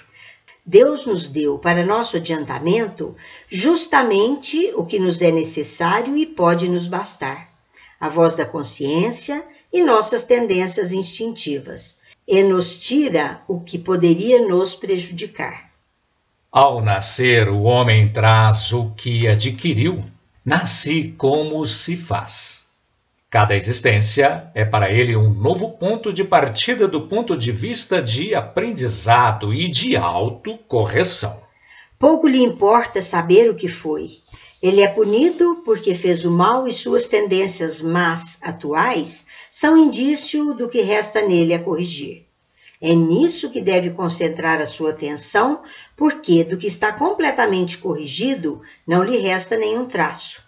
Deus 0.66 1.06
nos 1.06 1.28
deu 1.28 1.60
para 1.60 1.86
nosso 1.86 2.18
adiantamento 2.18 3.16
justamente 3.48 4.72
o 4.74 4.84
que 4.84 4.98
nos 4.98 5.22
é 5.22 5.32
necessário 5.32 6.18
e 6.18 6.26
pode 6.26 6.68
nos 6.68 6.88
bastar: 6.88 7.52
a 8.00 8.10
voz 8.10 8.34
da 8.34 8.46
consciência 8.46 9.46
e 9.72 9.80
nossas 9.84 10.24
tendências 10.24 10.92
instintivas, 10.92 12.00
e 12.28 12.42
nos 12.42 12.80
tira 12.80 13.42
o 13.48 13.60
que 13.60 13.78
poderia 13.78 14.48
nos 14.48 14.76
prejudicar. 14.76 15.70
Ao 16.52 16.82
nascer, 16.82 17.48
o 17.48 17.62
homem 17.62 18.12
traz 18.12 18.74
o 18.74 18.90
que 18.92 19.28
adquiriu. 19.28 20.04
Nasci 20.44 21.14
como 21.16 21.64
se 21.68 21.96
faz. 21.96 22.65
Cada 23.36 23.54
existência 23.54 24.50
é 24.56 24.64
para 24.64 24.90
ele 24.90 25.14
um 25.14 25.30
novo 25.30 25.72
ponto 25.72 26.14
de 26.14 26.24
partida 26.24 26.88
do 26.88 27.02
ponto 27.02 27.36
de 27.36 27.52
vista 27.52 28.02
de 28.02 28.34
aprendizado 28.34 29.54
e 29.54 29.68
de 29.68 29.98
autocorreção. 29.98 31.42
Pouco 32.00 32.30
lhe 32.30 32.42
importa 32.42 33.02
saber 33.02 33.50
o 33.50 33.54
que 33.54 33.68
foi. 33.68 34.20
Ele 34.64 34.80
é 34.80 34.88
punido 34.88 35.62
porque 35.66 35.94
fez 35.96 36.24
o 36.24 36.32
mal 36.32 36.66
e 36.66 36.72
suas 36.72 37.08
tendências 37.08 37.82
más 37.82 38.38
atuais 38.42 39.26
são 39.52 39.76
indício 39.76 40.54
do 40.54 40.70
que 40.70 40.80
resta 40.80 41.22
nele 41.22 41.54
a 41.54 41.60
corrigir. 41.60 42.26
É 42.80 42.94
nisso 42.94 43.52
que 43.52 43.60
deve 43.60 43.90
concentrar 43.90 44.62
a 44.62 44.66
sua 44.66 44.92
atenção, 44.92 45.62
porque 45.98 46.42
do 46.46 46.56
que 46.56 46.68
está 46.68 46.94
completamente 46.94 47.80
corrigido 47.80 48.62
não 48.88 49.04
lhe 49.04 49.18
resta 49.18 49.58
nenhum 49.58 49.86
traço. 49.88 50.45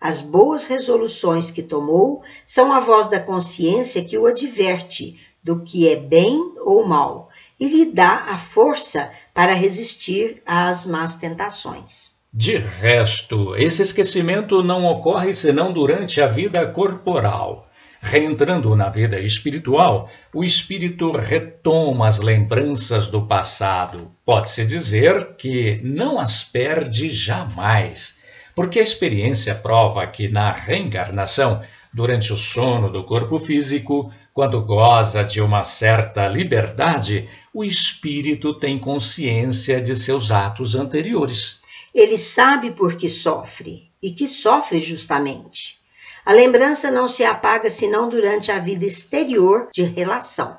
As 0.00 0.20
boas 0.20 0.66
resoluções 0.66 1.50
que 1.50 1.62
tomou 1.62 2.22
são 2.46 2.72
a 2.72 2.78
voz 2.78 3.08
da 3.08 3.18
consciência 3.18 4.04
que 4.04 4.16
o 4.16 4.26
adverte 4.26 5.18
do 5.42 5.64
que 5.64 5.88
é 5.88 5.96
bem 5.96 6.54
ou 6.60 6.86
mal 6.86 7.28
e 7.58 7.68
lhe 7.68 7.84
dá 7.86 8.26
a 8.28 8.38
força 8.38 9.10
para 9.34 9.54
resistir 9.54 10.42
às 10.46 10.84
más 10.84 11.16
tentações. 11.16 12.10
De 12.32 12.56
resto, 12.56 13.56
esse 13.56 13.82
esquecimento 13.82 14.62
não 14.62 14.84
ocorre 14.84 15.34
senão 15.34 15.72
durante 15.72 16.20
a 16.20 16.26
vida 16.26 16.66
corporal. 16.66 17.68
Reentrando 18.00 18.76
na 18.76 18.88
vida 18.88 19.18
espiritual, 19.18 20.08
o 20.32 20.44
espírito 20.44 21.10
retoma 21.10 22.06
as 22.06 22.20
lembranças 22.20 23.08
do 23.08 23.26
passado. 23.26 24.12
Pode-se 24.24 24.64
dizer 24.64 25.34
que 25.36 25.80
não 25.82 26.20
as 26.20 26.44
perde 26.44 27.10
jamais, 27.10 28.17
porque 28.58 28.80
a 28.80 28.82
experiência 28.82 29.54
prova 29.54 30.04
que 30.04 30.26
na 30.26 30.50
reencarnação, 30.50 31.62
durante 31.92 32.32
o 32.32 32.36
sono 32.36 32.90
do 32.90 33.04
corpo 33.04 33.38
físico, 33.38 34.12
quando 34.34 34.60
goza 34.60 35.22
de 35.22 35.40
uma 35.40 35.62
certa 35.62 36.26
liberdade, 36.26 37.28
o 37.54 37.62
espírito 37.62 38.52
tem 38.52 38.76
consciência 38.76 39.80
de 39.80 39.94
seus 39.94 40.32
atos 40.32 40.74
anteriores. 40.74 41.60
Ele 41.94 42.16
sabe 42.16 42.72
por 42.72 42.96
que 42.96 43.08
sofre 43.08 43.92
e 44.02 44.10
que 44.10 44.26
sofre 44.26 44.80
justamente. 44.80 45.78
A 46.26 46.32
lembrança 46.32 46.90
não 46.90 47.06
se 47.06 47.22
apaga 47.22 47.70
senão 47.70 48.08
durante 48.08 48.50
a 48.50 48.58
vida 48.58 48.84
exterior 48.84 49.68
de 49.72 49.84
relação. 49.84 50.58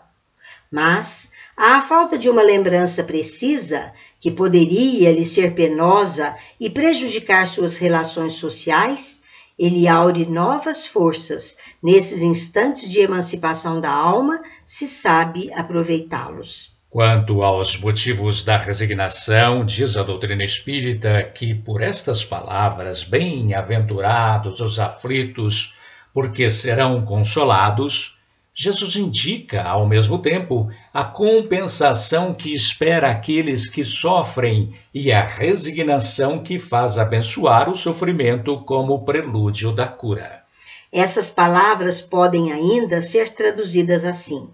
Mas, 0.72 1.34
à 1.58 1.82
falta 1.82 2.18
de 2.18 2.30
uma 2.30 2.44
lembrança 2.44 3.04
precisa, 3.04 3.92
que 4.20 4.30
poderia 4.30 5.12
lhe 5.12 5.24
ser 5.24 5.54
penosa 5.54 6.36
e 6.60 6.70
prejudicar 6.70 7.48
suas 7.48 7.78
relações 7.78 8.34
sociais, 8.34 9.22
ele 9.58 9.88
aure 9.88 10.26
novas 10.26 10.86
forças 10.86 11.58
nesses 11.82 12.22
instantes 12.22 12.90
de 12.90 13.00
emancipação 13.00 13.82
da 13.82 13.92
alma, 13.92 14.42
se 14.66 14.88
sabe 14.88 15.52
aproveitá-los. 15.54 16.78
Quanto 16.90 17.44
aos 17.44 17.78
motivos 17.78 18.42
da 18.42 18.58
resignação, 18.58 19.64
diz 19.64 19.96
a 19.96 20.02
doutrina 20.02 20.44
espírita 20.44 21.22
que 21.24 21.54
por 21.54 21.82
estas 21.82 22.26
palavras, 22.26 23.04
bem-aventurados 23.04 24.60
os 24.60 24.80
aflitos, 24.80 25.76
porque 26.14 26.50
serão 26.50 27.06
consolados, 27.06 28.19
Jesus 28.62 28.98
indica, 28.98 29.64
ao 29.64 29.88
mesmo 29.88 30.20
tempo, 30.20 30.70
a 30.94 31.06
compensação 31.06 32.34
que 32.34 32.54
espera 32.54 33.10
aqueles 33.10 33.70
que 33.70 33.86
sofrem 33.86 34.78
e 34.94 35.14
a 35.14 35.26
resignação 35.26 36.44
que 36.44 36.60
faz 36.60 36.98
abençoar 36.98 37.70
o 37.70 37.74
sofrimento 37.74 38.60
como 38.66 39.06
prelúdio 39.06 39.72
da 39.72 39.88
cura. 39.88 40.44
Essas 40.92 41.30
palavras 41.30 42.02
podem 42.02 42.52
ainda 42.52 43.02
ser 43.02 43.30
traduzidas 43.30 44.04
assim: 44.04 44.50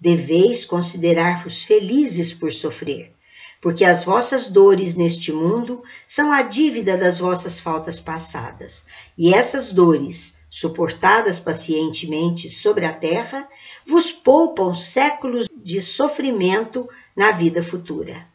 Deveis 0.00 0.64
considerar-vos 0.64 1.62
felizes 1.62 2.32
por 2.32 2.50
sofrer, 2.50 3.12
porque 3.60 3.84
as 3.84 4.02
vossas 4.02 4.46
dores 4.46 4.94
neste 4.94 5.30
mundo 5.30 5.82
são 6.06 6.32
a 6.32 6.40
dívida 6.40 6.96
das 6.96 7.18
vossas 7.18 7.60
faltas 7.60 8.00
passadas, 8.00 8.86
e 9.18 9.34
essas 9.34 9.68
dores, 9.68 10.35
suportadas 10.56 11.38
pacientemente 11.38 12.48
sobre 12.48 12.86
a 12.86 12.92
terra, 12.94 13.46
vos 13.86 14.10
poupam 14.10 14.74
séculos 14.74 15.46
de 15.54 15.82
sofrimento 15.82 16.88
na 17.14 17.30
vida 17.30 17.62
futura. 17.62 18.26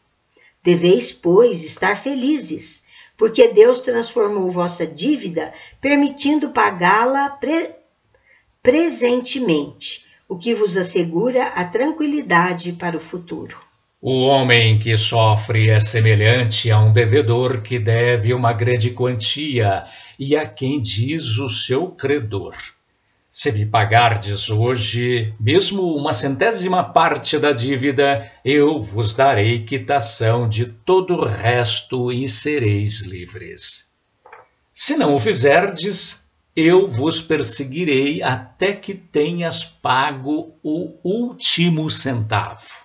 Deveis, 0.62 1.10
pois, 1.10 1.64
estar 1.64 1.96
felizes, 1.96 2.84
porque 3.18 3.48
Deus 3.48 3.80
transformou 3.80 4.48
vossa 4.52 4.86
dívida, 4.86 5.52
permitindo 5.80 6.50
pagá-la 6.50 7.28
pre 7.28 7.74
presentemente, 8.62 10.06
o 10.28 10.38
que 10.38 10.54
vos 10.54 10.76
assegura 10.76 11.48
a 11.48 11.64
tranquilidade 11.64 12.70
para 12.74 12.96
o 12.96 13.00
futuro. 13.00 13.60
O 14.00 14.26
homem 14.26 14.78
que 14.78 14.96
sofre 14.96 15.70
é 15.70 15.80
semelhante 15.80 16.70
a 16.70 16.78
um 16.78 16.92
devedor 16.92 17.62
que 17.62 17.80
deve 17.80 18.32
uma 18.32 18.52
grande 18.52 18.90
quantia 18.90 19.84
e 20.24 20.36
a 20.36 20.46
quem 20.46 20.80
diz 20.80 21.36
o 21.38 21.48
seu 21.48 21.88
credor: 21.88 22.54
Se 23.28 23.50
me 23.50 23.66
pagardes 23.66 24.48
hoje 24.50 25.34
mesmo 25.40 25.96
uma 25.96 26.14
centésima 26.14 26.84
parte 26.84 27.40
da 27.40 27.50
dívida, 27.50 28.30
eu 28.44 28.78
vos 28.78 29.14
darei 29.14 29.64
quitação 29.64 30.48
de 30.48 30.66
todo 30.66 31.14
o 31.14 31.24
resto 31.24 32.12
e 32.12 32.28
sereis 32.28 33.00
livres. 33.00 33.84
Se 34.72 34.96
não 34.96 35.16
o 35.16 35.18
fizerdes, 35.18 36.30
eu 36.54 36.86
vos 36.86 37.20
perseguirei 37.20 38.22
até 38.22 38.72
que 38.72 38.94
tenhas 38.94 39.64
pago 39.64 40.54
o 40.62 40.94
último 41.02 41.90
centavo. 41.90 42.82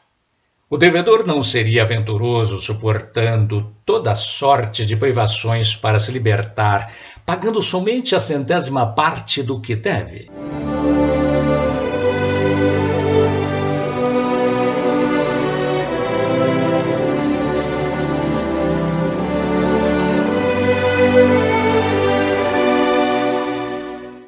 O 0.70 0.76
devedor 0.76 1.26
não 1.26 1.42
seria 1.42 1.84
aventuroso 1.84 2.60
suportando 2.60 3.74
toda 3.86 4.14
sorte 4.16 4.86
de 4.86 4.98
privações 4.98 5.74
para 5.74 5.98
se 5.98 6.12
libertar, 6.12 6.94
pagando 7.28 7.62
somente 7.62 8.16
a 8.16 8.22
centésima 8.22 8.96
parte 8.96 9.44
do 9.44 9.60
que 9.60 9.76
deve. 9.76 10.30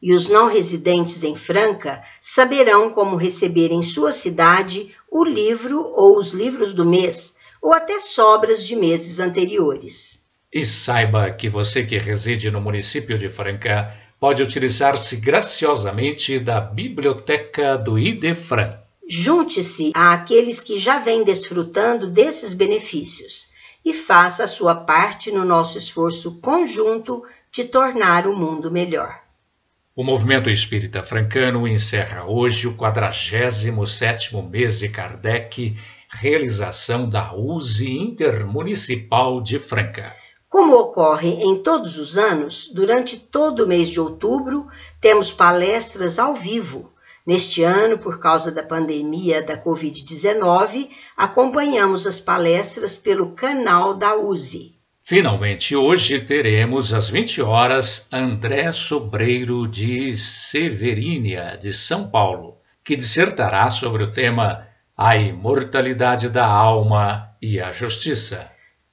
E 0.00 0.14
os 0.14 0.28
não 0.28 0.46
residentes 0.46 1.24
em 1.24 1.36
Franca 1.36 2.02
saberão 2.20 2.90
como 2.90 3.16
receber 3.16 3.72
em 3.72 3.82
sua 3.82 4.12
cidade 4.12 4.94
o 5.10 5.24
livro 5.24 5.92
ou 5.94 6.16
os 6.16 6.32
livros 6.32 6.72
do 6.72 6.84
mês, 6.84 7.36
ou 7.60 7.72
até 7.72 7.98
sobras 7.98 8.64
de 8.64 8.76
meses 8.76 9.18
anteriores. 9.18 10.22
E 10.52 10.64
saiba 10.64 11.30
que 11.30 11.48
você 11.48 11.84
que 11.84 11.98
reside 11.98 12.50
no 12.50 12.60
município 12.60 13.18
de 13.18 13.28
Franca 13.28 13.94
pode 14.18 14.42
utilizar-se 14.42 15.16
graciosamente 15.16 16.38
da 16.38 16.60
biblioteca 16.60 17.76
do 17.76 17.98
Idefran. 17.98 18.78
Junte-se 19.06 19.92
àqueles 19.94 20.62
que 20.62 20.78
já 20.78 20.98
vêm 20.98 21.22
desfrutando 21.22 22.10
desses 22.10 22.52
benefícios 22.52 23.48
e 23.84 23.92
faça 23.92 24.44
a 24.44 24.48
sua 24.48 24.74
parte 24.74 25.30
no 25.30 25.44
nosso 25.44 25.78
esforço 25.78 26.40
conjunto 26.40 27.22
de 27.52 27.64
tornar 27.64 28.26
o 28.26 28.36
mundo 28.36 28.70
melhor. 28.70 29.20
O 29.94 30.04
movimento 30.04 30.48
espírita 30.48 31.02
francano 31.02 31.66
encerra 31.66 32.24
hoje 32.24 32.68
o 32.68 32.74
47º 32.74 34.48
mês 34.48 34.78
de 34.78 34.88
Kardec, 34.88 35.76
realização 36.10 37.08
da 37.08 37.34
USE 37.34 37.90
Intermunicipal 37.90 39.42
de 39.42 39.58
Franca. 39.58 40.14
Como 40.48 40.76
ocorre 40.76 41.28
em 41.28 41.62
todos 41.62 41.98
os 41.98 42.16
anos, 42.16 42.70
durante 42.72 43.18
todo 43.18 43.64
o 43.64 43.66
mês 43.66 43.90
de 43.90 44.00
outubro 44.00 44.66
temos 44.98 45.30
palestras 45.30 46.18
ao 46.18 46.34
vivo. 46.34 46.90
Neste 47.26 47.62
ano, 47.62 47.98
por 47.98 48.18
causa 48.18 48.50
da 48.50 48.62
pandemia 48.62 49.42
da 49.42 49.62
Covid-19, 49.62 50.88
acompanhamos 51.14 52.06
as 52.06 52.18
palestras 52.18 52.96
pelo 52.96 53.32
canal 53.32 53.92
da 53.92 54.16
USE. 54.16 54.74
Finalmente, 55.02 55.76
hoje 55.76 56.18
teremos 56.20 56.94
às 56.94 57.10
20 57.10 57.42
horas 57.42 58.06
André 58.10 58.72
Sobreiro 58.72 59.68
de 59.68 60.16
Severínia, 60.16 61.58
de 61.60 61.74
São 61.74 62.08
Paulo, 62.08 62.56
que 62.82 62.96
dissertará 62.96 63.70
sobre 63.70 64.02
o 64.02 64.12
tema 64.12 64.66
A 64.96 65.14
Imortalidade 65.14 66.30
da 66.30 66.46
Alma 66.46 67.36
e 67.42 67.60
a 67.60 67.70
Justiça. 67.70 68.50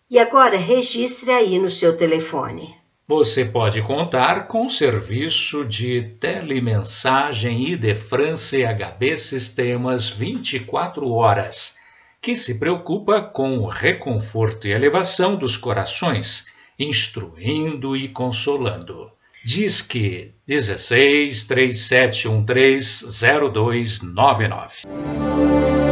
E 0.10 0.20
agora 0.20 0.58
registre 0.58 1.32
aí 1.32 1.58
no 1.58 1.70
seu 1.70 1.98
telefone. 1.98 2.76
Você 3.08 3.44
pode 3.44 3.82
contar 3.82 4.48
com 4.48 4.68
o 4.68 4.70
serviço 4.70 5.66
de 5.66 6.16
telemensagem 6.20 7.70
Idefran 7.70 8.38
CHB 8.38 9.18
Sistemas 9.18 10.10
24 10.10 11.12
horas, 11.12 11.76
que 12.22 12.36
se 12.36 12.60
preocupa 12.60 13.22
com 13.22 13.58
o 13.58 13.68
reconforto 13.68 14.68
e 14.68 14.72
elevação 14.72 15.36
dos 15.36 15.58
corações, 15.58 16.46
instruindo 16.78 17.96
e 17.96 18.08
consolando. 18.08 19.12
Disque 19.44 20.34
16 20.48 21.46
3713 21.46 23.06
0299. 23.54 25.85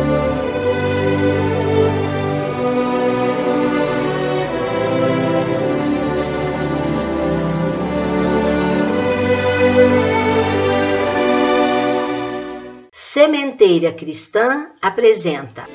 Sementeira 13.54 13.92
Cristã 13.94 14.72
apresenta. 14.82 15.68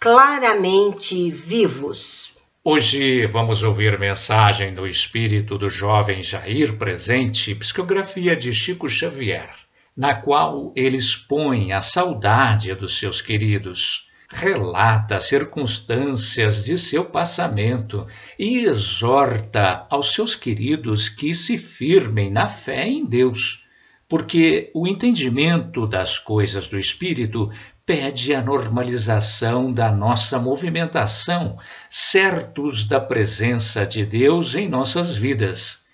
claramente 0.00 1.30
vivos. 1.30 2.34
Hoje 2.62 3.26
vamos 3.26 3.62
ouvir 3.62 3.98
mensagem 3.98 4.74
do 4.74 4.86
espírito 4.86 5.56
do 5.56 5.70
jovem 5.70 6.22
Jair 6.22 6.76
presente, 6.76 7.54
psicografia 7.54 8.36
de 8.36 8.54
Chico 8.54 8.88
Xavier, 8.88 9.50
na 9.96 10.14
qual 10.14 10.72
ele 10.76 10.98
expõe 10.98 11.72
a 11.72 11.80
saudade 11.80 12.74
dos 12.74 12.98
seus 12.98 13.22
queridos, 13.22 14.10
relata 14.34 15.20
circunstâncias 15.20 16.64
de 16.64 16.76
seu 16.76 17.04
passamento 17.04 18.06
e 18.38 18.64
exorta 18.64 19.86
aos 19.88 20.12
seus 20.12 20.34
queridos 20.34 21.08
que 21.08 21.34
se 21.34 21.56
firmem 21.56 22.30
na 22.30 22.48
fé 22.48 22.86
em 22.86 23.06
Deus 23.06 23.64
porque 24.08 24.70
o 24.74 24.86
entendimento 24.86 25.86
das 25.86 26.18
coisas 26.18 26.68
do 26.68 26.78
espírito 26.78 27.50
pede 27.86 28.34
a 28.34 28.42
normalização 28.42 29.72
da 29.72 29.90
nossa 29.90 30.38
movimentação, 30.38 31.58
certos 31.90 32.84
da 32.84 33.00
presença 33.00 33.84
de 33.84 34.06
Deus 34.06 34.54
em 34.54 34.68
nossas 34.68 35.16
vidas. 35.16 35.86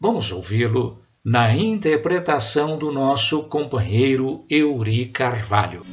Vamos 0.00 0.32
ouvi-lo 0.32 1.02
na 1.24 1.54
interpretação 1.54 2.78
do 2.78 2.92
nosso 2.92 3.44
companheiro 3.44 4.44
Euri 4.50 5.06
Carvalho. 5.06 5.84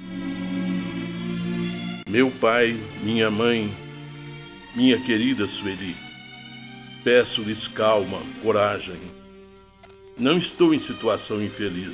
Meu 2.15 2.31
pai, 2.31 2.73
minha 3.03 3.29
mãe, 3.29 3.69
minha 4.73 4.97
querida 5.01 5.45
Sueli, 5.47 5.93
peço-lhes 7.03 7.67
calma, 7.73 8.21
coragem. 8.41 9.01
Não 10.17 10.37
estou 10.37 10.73
em 10.73 10.79
situação 10.87 11.43
infeliz 11.43 11.93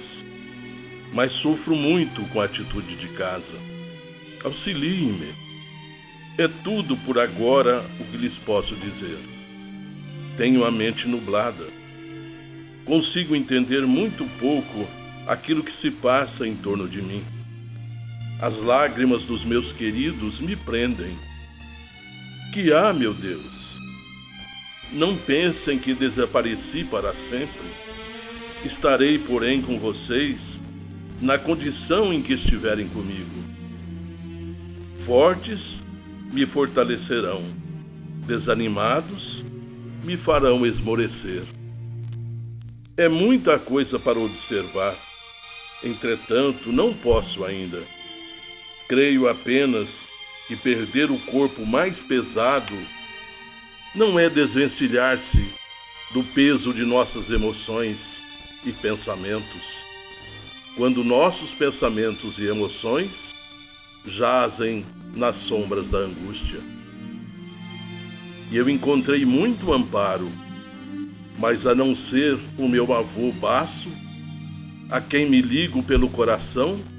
mas 1.11 1.31
sofro 1.41 1.75
muito 1.75 2.21
com 2.29 2.39
a 2.39 2.45
atitude 2.45 2.95
de 2.97 3.07
casa. 3.15 3.59
Auxiliem-me. 4.43 5.33
É 6.37 6.47
tudo 6.63 6.95
por 6.97 7.17
agora 7.19 7.83
o 7.99 8.05
que 8.05 8.17
lhes 8.17 8.37
posso 8.45 8.75
dizer. 8.75 9.17
Tenho 10.37 10.63
a 10.63 10.71
mente 10.71 11.07
nublada. 11.07 11.65
Consigo 12.85 13.35
entender 13.35 13.87
muito 13.87 14.23
pouco 14.39 14.87
aquilo 15.27 15.63
que 15.63 15.81
se 15.81 15.89
passa 15.89 16.47
em 16.47 16.55
torno 16.57 16.87
de 16.87 17.01
mim. 17.01 17.40
As 18.41 18.57
lágrimas 18.57 19.21
dos 19.25 19.45
meus 19.45 19.71
queridos 19.73 20.39
me 20.39 20.55
prendem. 20.55 21.15
Que 22.51 22.73
há, 22.73 22.91
meu 22.91 23.13
Deus? 23.13 23.45
Não 24.91 25.15
pensem 25.15 25.77
que 25.77 25.93
desapareci 25.93 26.83
para 26.89 27.13
sempre. 27.29 27.69
Estarei, 28.65 29.19
porém, 29.19 29.61
com 29.61 29.77
vocês 29.77 30.39
na 31.21 31.37
condição 31.37 32.11
em 32.11 32.23
que 32.23 32.33
estiverem 32.33 32.87
comigo. 32.87 33.43
Fortes 35.05 35.59
me 36.33 36.47
fortalecerão, 36.47 37.43
desanimados 38.25 39.43
me 40.03 40.17
farão 40.17 40.65
esmorecer. 40.65 41.43
É 42.97 43.07
muita 43.07 43.59
coisa 43.59 43.99
para 43.99 44.17
observar, 44.17 44.95
entretanto, 45.83 46.71
não 46.71 46.91
posso 46.91 47.45
ainda. 47.45 48.00
Creio 48.91 49.29
apenas 49.29 49.87
que 50.49 50.55
perder 50.57 51.09
o 51.09 51.17
corpo 51.19 51.65
mais 51.65 51.95
pesado 52.09 52.75
não 53.95 54.19
é 54.19 54.29
desvencilhar-se 54.29 55.53
do 56.13 56.21
peso 56.33 56.73
de 56.73 56.83
nossas 56.83 57.29
emoções 57.29 57.95
e 58.65 58.73
pensamentos 58.73 59.61
quando 60.75 61.05
nossos 61.05 61.51
pensamentos 61.51 62.37
e 62.37 62.47
emoções 62.47 63.09
jazem 64.07 64.85
nas 65.15 65.37
sombras 65.43 65.89
da 65.89 65.99
angústia. 65.99 66.59
E 68.51 68.57
eu 68.57 68.67
encontrei 68.67 69.23
muito 69.23 69.71
amparo, 69.71 70.29
mas 71.39 71.65
a 71.65 71.73
não 71.73 71.95
ser 72.09 72.37
o 72.57 72.67
meu 72.67 72.91
avô 72.91 73.31
Baço, 73.39 73.89
a 74.89 74.99
quem 74.99 75.29
me 75.29 75.41
ligo 75.41 75.81
pelo 75.83 76.09
coração, 76.09 76.90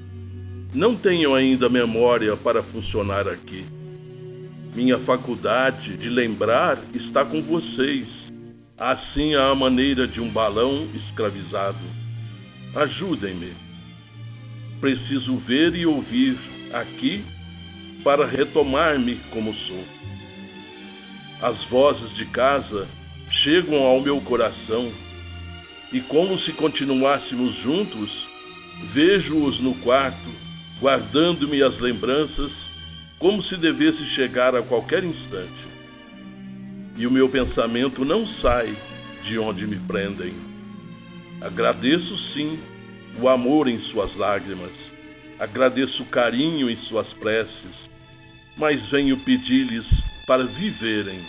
não 0.72 0.96
tenho 0.96 1.34
ainda 1.34 1.68
memória 1.68 2.36
para 2.36 2.62
funcionar 2.62 3.28
aqui. 3.28 3.64
Minha 4.74 4.98
faculdade 5.00 5.96
de 5.96 6.08
lembrar 6.08 6.78
está 6.94 7.24
com 7.24 7.42
vocês, 7.42 8.06
assim 8.78 9.34
à 9.34 9.54
maneira 9.54 10.06
de 10.06 10.20
um 10.20 10.30
balão 10.30 10.88
escravizado 10.94 12.02
Ajudem-me. 12.74 13.52
Preciso 14.80 15.36
ver 15.36 15.74
e 15.74 15.84
ouvir 15.84 16.38
aqui 16.72 17.22
para 18.02 18.26
retomar-me 18.26 19.16
como 19.30 19.52
sou. 19.52 19.84
As 21.42 21.62
vozes 21.64 22.14
de 22.16 22.24
casa 22.26 22.88
chegam 23.30 23.82
ao 23.82 24.00
meu 24.00 24.20
coração 24.22 24.90
e, 25.92 26.00
como 26.00 26.38
se 26.38 26.52
continuássemos 26.52 27.54
juntos, 27.56 28.26
vejo-os 28.94 29.60
no 29.60 29.74
quarto, 29.74 30.30
guardando-me 30.82 31.62
as 31.62 31.78
lembranças 31.78 32.50
como 33.16 33.40
se 33.44 33.56
devesse 33.56 34.04
chegar 34.16 34.52
a 34.56 34.62
qualquer 34.62 35.04
instante. 35.04 35.62
E 36.96 37.06
o 37.06 37.10
meu 37.10 37.28
pensamento 37.28 38.04
não 38.04 38.26
sai 38.26 38.74
de 39.22 39.38
onde 39.38 39.64
me 39.64 39.78
prendem. 39.78 40.34
Agradeço 41.40 42.18
sim 42.34 42.58
o 43.20 43.28
amor 43.28 43.68
em 43.68 43.78
suas 43.92 44.12
lágrimas, 44.16 44.72
agradeço 45.38 46.02
o 46.02 46.06
carinho 46.06 46.68
em 46.68 46.76
suas 46.88 47.06
preces, 47.12 47.76
mas 48.56 48.82
venho 48.90 49.16
pedir-lhes 49.18 49.86
para 50.26 50.42
viverem, 50.42 51.20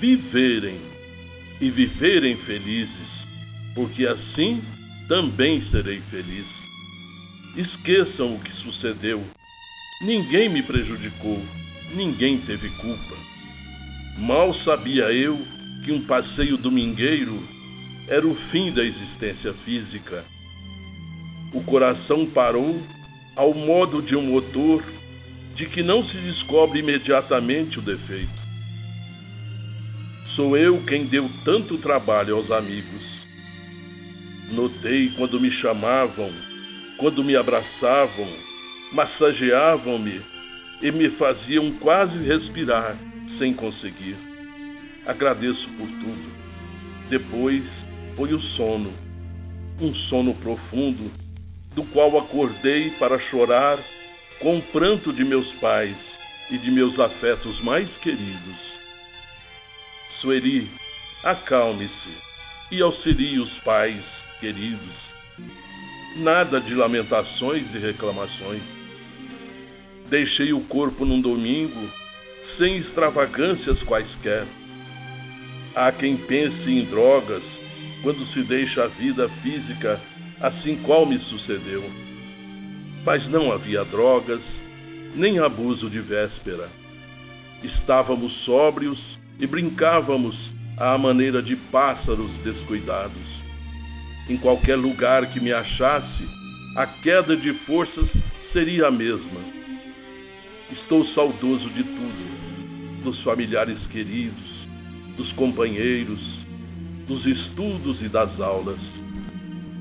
viverem 0.00 0.80
e 1.60 1.70
viverem 1.70 2.34
felizes, 2.34 3.10
porque 3.76 4.06
assim 4.06 4.60
também 5.06 5.62
serei 5.70 6.00
feliz. 6.00 6.59
Esqueçam 7.56 8.36
o 8.36 8.40
que 8.40 8.52
sucedeu. 8.62 9.24
Ninguém 10.02 10.48
me 10.48 10.62
prejudicou, 10.62 11.42
ninguém 11.94 12.38
teve 12.38 12.68
culpa. 12.70 13.16
Mal 14.18 14.54
sabia 14.64 15.12
eu 15.12 15.36
que 15.84 15.90
um 15.90 16.00
passeio 16.02 16.56
domingueiro 16.56 17.42
era 18.06 18.26
o 18.26 18.34
fim 18.50 18.72
da 18.72 18.84
existência 18.84 19.52
física. 19.64 20.24
O 21.52 21.62
coração 21.64 22.24
parou 22.26 22.80
ao 23.34 23.52
modo 23.52 24.00
de 24.00 24.14
um 24.14 24.22
motor 24.22 24.84
de 25.56 25.66
que 25.66 25.82
não 25.82 26.06
se 26.06 26.16
descobre 26.18 26.78
imediatamente 26.78 27.78
o 27.78 27.82
defeito. 27.82 28.40
Sou 30.36 30.56
eu 30.56 30.80
quem 30.84 31.04
deu 31.04 31.28
tanto 31.44 31.76
trabalho 31.78 32.36
aos 32.36 32.50
amigos. 32.50 33.02
Notei 34.52 35.10
quando 35.10 35.40
me 35.40 35.50
chamavam, 35.50 36.30
quando 37.00 37.24
me 37.24 37.34
abraçavam, 37.34 38.28
massageavam-me 38.92 40.20
e 40.82 40.92
me 40.92 41.08
faziam 41.08 41.72
quase 41.78 42.16
respirar 42.18 42.94
sem 43.38 43.54
conseguir. 43.54 44.16
Agradeço 45.06 45.66
por 45.78 45.86
tudo. 45.86 46.30
Depois 47.08 47.64
foi 48.14 48.34
o 48.34 48.40
sono, 48.54 48.92
um 49.80 49.94
sono 50.10 50.34
profundo, 50.34 51.10
do 51.74 51.82
qual 51.84 52.18
acordei 52.18 52.90
para 52.90 53.18
chorar 53.18 53.78
com 54.38 54.58
o 54.58 54.62
pranto 54.62 55.10
de 55.10 55.24
meus 55.24 55.50
pais 55.54 55.96
e 56.50 56.58
de 56.58 56.70
meus 56.70 57.00
afetos 57.00 57.62
mais 57.62 57.88
queridos. 57.96 58.70
Sueri, 60.20 60.68
acalme-se 61.24 62.10
e 62.70 62.82
auxilie 62.82 63.38
os 63.38 63.58
pais 63.60 64.04
queridos. 64.38 65.09
Nada 66.16 66.60
de 66.60 66.74
lamentações 66.74 67.72
e 67.74 67.78
reclamações. 67.78 68.62
Deixei 70.08 70.52
o 70.52 70.60
corpo 70.62 71.04
num 71.04 71.20
domingo 71.20 71.88
sem 72.58 72.78
extravagâncias 72.78 73.80
quaisquer. 73.84 74.44
Há 75.74 75.92
quem 75.92 76.16
pense 76.16 76.68
em 76.68 76.84
drogas 76.84 77.42
quando 78.02 78.26
se 78.32 78.42
deixa 78.42 78.84
a 78.84 78.86
vida 78.88 79.28
física 79.28 80.00
assim 80.40 80.76
qual 80.82 81.06
me 81.06 81.18
sucedeu. 81.18 81.84
Mas 83.04 83.26
não 83.30 83.52
havia 83.52 83.84
drogas, 83.84 84.40
nem 85.14 85.38
abuso 85.38 85.88
de 85.88 86.00
véspera. 86.00 86.68
Estávamos 87.62 88.32
sóbrios 88.44 88.98
e 89.38 89.46
brincávamos 89.46 90.36
à 90.76 90.98
maneira 90.98 91.40
de 91.40 91.54
pássaros 91.54 92.30
descuidados. 92.42 93.39
Em 94.30 94.36
qualquer 94.36 94.76
lugar 94.76 95.26
que 95.26 95.40
me 95.40 95.52
achasse, 95.52 96.28
a 96.76 96.86
queda 96.86 97.36
de 97.36 97.52
forças 97.52 98.08
seria 98.52 98.86
a 98.86 98.90
mesma. 98.90 99.40
Estou 100.70 101.04
saudoso 101.08 101.68
de 101.70 101.82
tudo, 101.82 103.02
dos 103.02 103.20
familiares 103.24 103.84
queridos, 103.88 104.68
dos 105.16 105.32
companheiros, 105.32 106.20
dos 107.08 107.26
estudos 107.26 108.00
e 108.00 108.08
das 108.08 108.40
aulas. 108.40 108.78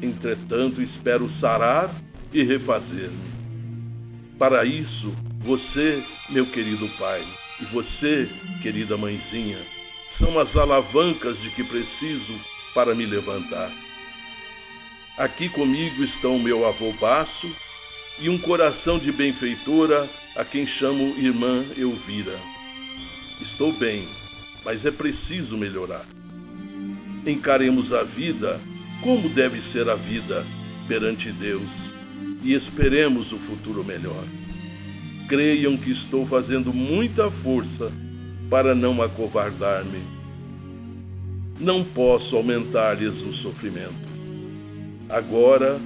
Entretanto, 0.01 0.81
espero 0.81 1.29
sarar 1.39 1.95
e 2.33 2.41
refazer-me. 2.43 3.29
Para 4.39 4.65
isso, 4.65 5.13
Você, 5.41 6.03
meu 6.29 6.45
querido 6.47 6.89
pai, 6.97 7.23
e 7.61 7.65
você, 7.65 8.27
querida 8.61 8.97
mãezinha, 8.97 9.59
são 10.17 10.37
as 10.39 10.53
alavancas 10.57 11.39
de 11.39 11.49
que 11.51 11.63
preciso 11.63 12.33
para 12.73 12.93
me 12.93 13.05
levantar. 13.05 13.71
Aqui 15.19 15.49
comigo 15.49 16.01
estão 16.01 16.39
meu 16.39 16.65
avô 16.65 16.93
Baço 16.93 17.53
e 18.21 18.29
um 18.29 18.37
coração 18.37 18.97
de 18.97 19.11
benfeitora 19.11 20.07
a 20.33 20.45
quem 20.45 20.65
chamo 20.65 21.13
irmã 21.17 21.61
Elvira. 21.77 22.39
Estou 23.41 23.73
bem, 23.73 24.07
mas 24.63 24.85
é 24.85 24.91
preciso 24.91 25.57
melhorar. 25.57 26.05
Encaremos 27.27 27.91
a 27.91 28.03
vida 28.03 28.61
como 29.03 29.27
deve 29.27 29.59
ser 29.73 29.89
a 29.89 29.95
vida 29.95 30.45
perante 30.87 31.29
Deus 31.33 31.69
e 32.41 32.53
esperemos 32.53 33.29
o 33.33 33.39
futuro 33.39 33.83
melhor. 33.83 34.23
Creiam 35.27 35.75
que 35.75 35.91
estou 35.91 36.25
fazendo 36.27 36.73
muita 36.73 37.29
força 37.43 37.91
para 38.49 38.73
não 38.73 39.01
acovardar-me. 39.01 40.01
Não 41.59 41.83
posso 41.83 42.37
aumentar-lhes 42.37 43.15
o 43.15 43.33
sofrimento. 43.43 44.08
Agora 45.09 45.81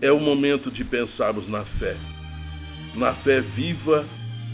é 0.00 0.10
o 0.10 0.18
momento 0.18 0.72
de 0.72 0.82
pensarmos 0.82 1.48
na 1.48 1.64
fé, 1.64 1.96
na 2.96 3.14
fé 3.14 3.40
viva 3.40 4.04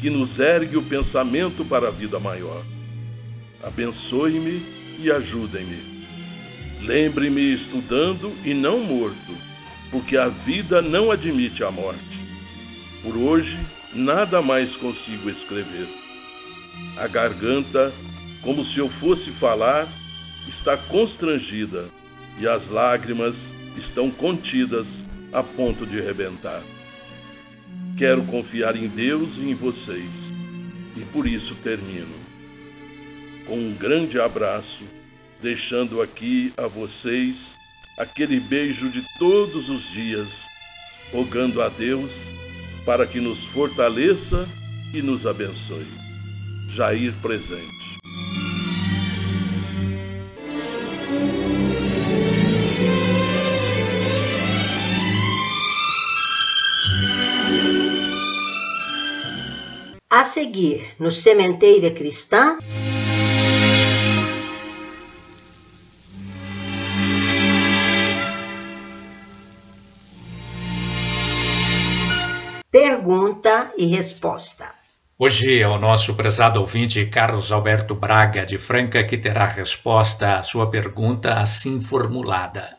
que 0.02 0.10
nos 0.10 0.38
ergue 0.38 0.76
o 0.76 0.82
pensamento 0.82 1.64
para 1.64 1.88
a 1.88 1.90
vida 1.90 2.20
maior. 2.20 2.62
Abençoe-me 3.62 4.62
e 4.98 5.10
ajudem-me. 5.10 6.04
Lembre-me 6.82 7.54
estudando 7.54 8.32
e 8.44 8.52
não 8.52 8.80
morto, 8.80 9.34
porque 9.90 10.16
a 10.16 10.28
vida 10.28 10.82
não 10.82 11.10
admite 11.10 11.64
a 11.64 11.70
morte. 11.70 12.18
Por 13.02 13.16
hoje, 13.16 13.56
nada 13.94 14.42
mais 14.42 14.76
consigo 14.76 15.30
escrever. 15.30 15.88
A 16.98 17.06
garganta, 17.06 17.90
como 18.42 18.62
se 18.66 18.78
eu 18.78 18.90
fosse 18.90 19.30
falar, 19.32 19.88
está 20.48 20.76
constrangida 20.76 21.86
e 22.38 22.46
as 22.46 22.68
lágrimas 22.68 23.34
estão 23.76 24.10
contidas 24.10 24.86
a 25.32 25.42
ponto 25.42 25.86
de 25.86 26.00
rebentar. 26.00 26.62
Quero 27.96 28.24
confiar 28.24 28.76
em 28.76 28.88
Deus 28.88 29.28
e 29.36 29.50
em 29.50 29.54
vocês, 29.54 30.10
e 30.96 31.04
por 31.12 31.26
isso 31.26 31.54
termino. 31.62 32.14
Com 33.46 33.56
um 33.58 33.74
grande 33.74 34.20
abraço, 34.20 34.84
deixando 35.40 36.00
aqui 36.00 36.52
a 36.56 36.66
vocês 36.66 37.36
aquele 37.98 38.40
beijo 38.40 38.88
de 38.88 39.02
todos 39.18 39.68
os 39.68 39.90
dias, 39.92 40.28
rogando 41.12 41.60
a 41.60 41.68
Deus 41.68 42.10
para 42.84 43.06
que 43.06 43.20
nos 43.20 43.38
fortaleça 43.46 44.48
e 44.92 45.00
nos 45.02 45.26
abençoe. 45.26 45.86
Jair 46.74 47.12
presente. 47.20 47.81
A 60.14 60.24
seguir, 60.24 60.94
no 60.98 61.10
Sementeira 61.10 61.90
Cristã. 61.90 62.58
Pergunta 72.70 73.72
e 73.78 73.86
resposta. 73.86 74.74
Hoje 75.18 75.58
é 75.58 75.66
o 75.66 75.78
nosso 75.78 76.14
prezado 76.14 76.60
ouvinte 76.60 77.06
Carlos 77.06 77.50
Alberto 77.50 77.94
Braga, 77.94 78.44
de 78.44 78.58
Franca, 78.58 79.02
que 79.04 79.16
terá 79.16 79.46
resposta 79.46 80.36
à 80.36 80.42
sua 80.42 80.70
pergunta 80.70 81.40
assim 81.40 81.80
formulada. 81.80 82.76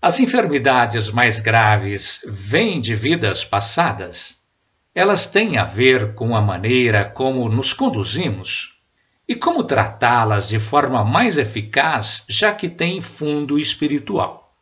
As 0.00 0.18
enfermidades 0.20 1.10
mais 1.10 1.38
graves 1.38 2.22
vêm 2.26 2.80
de 2.80 2.94
vidas 2.94 3.44
passadas? 3.44 4.41
Elas 4.94 5.26
têm 5.26 5.56
a 5.56 5.64
ver 5.64 6.14
com 6.14 6.36
a 6.36 6.40
maneira 6.42 7.04
como 7.04 7.48
nos 7.48 7.72
conduzimos 7.72 8.78
e 9.26 9.34
como 9.34 9.64
tratá-las 9.64 10.48
de 10.48 10.58
forma 10.58 11.02
mais 11.02 11.38
eficaz, 11.38 12.24
já 12.28 12.52
que 12.52 12.68
têm 12.68 13.00
fundo 13.00 13.58
espiritual. 13.58 14.54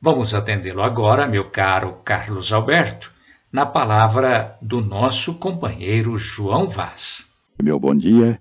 Vamos 0.00 0.32
atendê-lo 0.32 0.82
agora, 0.82 1.26
meu 1.26 1.50
caro 1.50 1.98
Carlos 2.02 2.52
Alberto, 2.52 3.12
na 3.52 3.66
palavra 3.66 4.56
do 4.60 4.80
nosso 4.80 5.34
companheiro 5.34 6.16
João 6.16 6.66
Vaz. 6.66 7.26
Meu 7.62 7.78
bom 7.78 7.94
dia. 7.94 8.40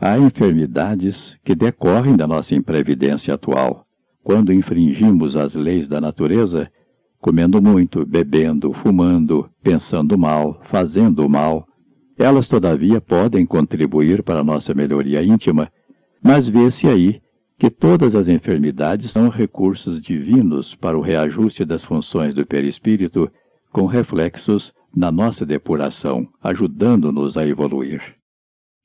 Há 0.00 0.18
enfermidades 0.18 1.38
que 1.44 1.54
decorrem 1.54 2.16
da 2.16 2.26
nossa 2.26 2.54
imprevidência 2.54 3.34
atual. 3.34 3.86
Quando 4.24 4.52
infringimos 4.52 5.36
as 5.36 5.54
leis 5.54 5.86
da 5.86 6.00
natureza, 6.00 6.70
comendo 7.22 7.62
muito, 7.62 8.04
bebendo, 8.04 8.72
fumando, 8.72 9.48
pensando 9.62 10.18
mal, 10.18 10.58
fazendo 10.64 11.28
mal. 11.28 11.64
Elas, 12.18 12.48
todavia, 12.48 13.00
podem 13.00 13.46
contribuir 13.46 14.24
para 14.24 14.40
a 14.40 14.44
nossa 14.44 14.74
melhoria 14.74 15.22
íntima, 15.22 15.70
mas 16.20 16.48
vê-se 16.48 16.88
aí 16.88 17.22
que 17.56 17.70
todas 17.70 18.16
as 18.16 18.26
enfermidades 18.26 19.12
são 19.12 19.28
recursos 19.28 20.02
divinos 20.02 20.74
para 20.74 20.98
o 20.98 21.00
reajuste 21.00 21.64
das 21.64 21.84
funções 21.84 22.34
do 22.34 22.44
perispírito, 22.44 23.30
com 23.70 23.86
reflexos 23.86 24.72
na 24.94 25.12
nossa 25.12 25.46
depuração, 25.46 26.26
ajudando-nos 26.42 27.36
a 27.36 27.46
evoluir. 27.46 28.16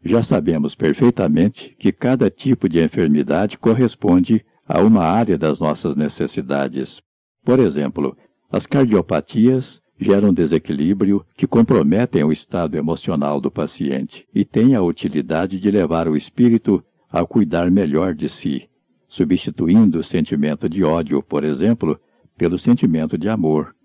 Já 0.05 0.21
sabemos 0.21 0.75
perfeitamente 0.75 1.75
que 1.79 1.91
cada 1.91 2.29
tipo 2.29 2.69
de 2.69 2.83
enfermidade 2.83 3.57
corresponde 3.57 4.45
a 4.67 4.79
uma 4.79 5.03
área 5.03 5.39
das 5.39 5.59
nossas 5.59 5.95
necessidades. 5.95 7.01
Por 7.43 7.59
exemplo, 7.59 8.15
as 8.51 8.65
cardiopatias 8.65 9.81
geram 9.99 10.33
desequilíbrio 10.33 11.25
que 11.35 11.47
comprometem 11.47 12.23
o 12.23 12.31
estado 12.31 12.77
emocional 12.77 13.41
do 13.41 13.49
paciente 13.49 14.27
e 14.33 14.45
têm 14.45 14.75
a 14.75 14.81
utilidade 14.81 15.59
de 15.59 15.71
levar 15.71 16.07
o 16.07 16.15
espírito 16.15 16.83
a 17.09 17.25
cuidar 17.25 17.71
melhor 17.71 18.13
de 18.13 18.29
si, 18.29 18.69
substituindo 19.07 19.99
o 19.99 20.03
sentimento 20.03 20.69
de 20.69 20.83
ódio, 20.83 21.21
por 21.23 21.43
exemplo, 21.43 21.99
pelo 22.37 22.59
sentimento 22.59 23.17
de 23.17 23.27
amor. 23.27 23.75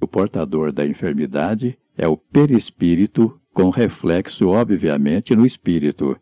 O 0.00 0.06
portador 0.06 0.70
da 0.70 0.86
enfermidade 0.86 1.78
é 1.96 2.06
o 2.06 2.16
perispírito, 2.16 3.40
com 3.52 3.70
reflexo 3.70 4.48
obviamente 4.48 5.34
no 5.34 5.44
espírito, 5.44 6.16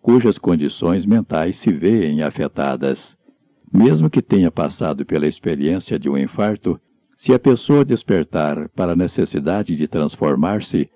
cujas 0.00 0.38
condições 0.38 1.04
mentais 1.04 1.56
se 1.56 1.72
veem 1.72 2.22
afetadas. 2.22 3.16
Mesmo 3.72 4.08
que 4.08 4.22
tenha 4.22 4.50
passado 4.52 5.04
pela 5.04 5.26
experiência 5.26 5.98
de 5.98 6.08
um 6.08 6.16
infarto, 6.16 6.80
se 7.16 7.32
a 7.32 7.38
pessoa 7.38 7.82
despertar 7.82 8.68
para 8.68 8.92
a 8.92 8.96
necessidade 8.96 9.74
de 9.74 9.88
transformar-se, 9.88 10.90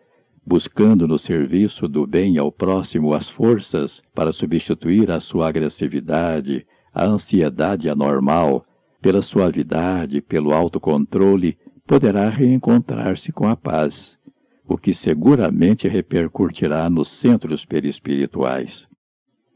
buscando 0.46 1.08
no 1.08 1.18
serviço 1.18 1.88
do 1.88 2.06
bem 2.06 2.36
ao 2.36 2.52
próximo 2.52 3.14
as 3.14 3.30
forças 3.30 4.02
para 4.14 4.30
substituir 4.30 5.10
a 5.10 5.18
sua 5.18 5.48
agressividade, 5.48 6.66
a 6.92 7.06
ansiedade 7.06 7.88
anormal, 7.88 8.66
pela 9.00 9.22
suavidade, 9.22 10.20
pelo 10.20 10.52
autocontrole, 10.52 11.56
poderá 11.86 12.28
reencontrar-se 12.28 13.32
com 13.32 13.48
a 13.48 13.56
paz, 13.56 14.18
o 14.68 14.76
que 14.76 14.92
seguramente 14.92 15.88
repercutirá 15.88 16.90
nos 16.90 17.08
centros 17.08 17.64
perispirituais. 17.64 18.86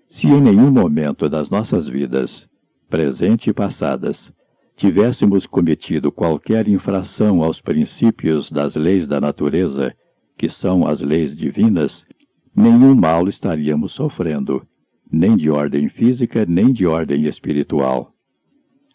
Se 0.08 0.28
em 0.28 0.40
nenhum 0.40 0.70
momento 0.70 1.28
das 1.28 1.50
nossas 1.50 1.86
vidas, 1.86 2.48
presente 2.88 3.50
e 3.50 3.52
passadas, 3.52 4.32
tivéssemos 4.76 5.46
cometido 5.46 6.10
qualquer 6.10 6.68
infração 6.68 7.42
aos 7.42 7.60
princípios 7.60 8.50
das 8.50 8.74
leis 8.74 9.06
da 9.06 9.20
natureza, 9.20 9.94
que 10.36 10.48
são 10.48 10.86
as 10.86 11.00
leis 11.00 11.36
divinas, 11.36 12.04
nenhum 12.54 12.94
mal 12.94 13.28
estaríamos 13.28 13.92
sofrendo, 13.92 14.66
nem 15.10 15.36
de 15.36 15.48
ordem 15.48 15.88
física, 15.88 16.44
nem 16.46 16.72
de 16.72 16.86
ordem 16.86 17.24
espiritual. 17.24 18.12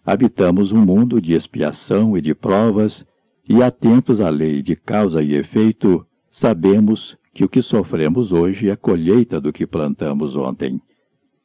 Habitamos 0.05 0.71
um 0.71 0.83
mundo 0.85 1.21
de 1.21 1.33
expiação 1.33 2.17
e 2.17 2.21
de 2.21 2.33
provas, 2.33 3.05
e 3.47 3.63
atentos 3.63 4.19
à 4.19 4.29
lei 4.29 4.61
de 4.61 4.75
causa 4.75 5.23
e 5.23 5.33
efeito, 5.33 6.05
sabemos 6.29 7.17
que 7.33 7.43
o 7.43 7.49
que 7.49 7.61
sofremos 7.61 8.31
hoje 8.31 8.69
é 8.69 8.75
colheita 8.75 9.39
do 9.39 9.51
que 9.53 9.65
plantamos 9.65 10.35
ontem. 10.35 10.81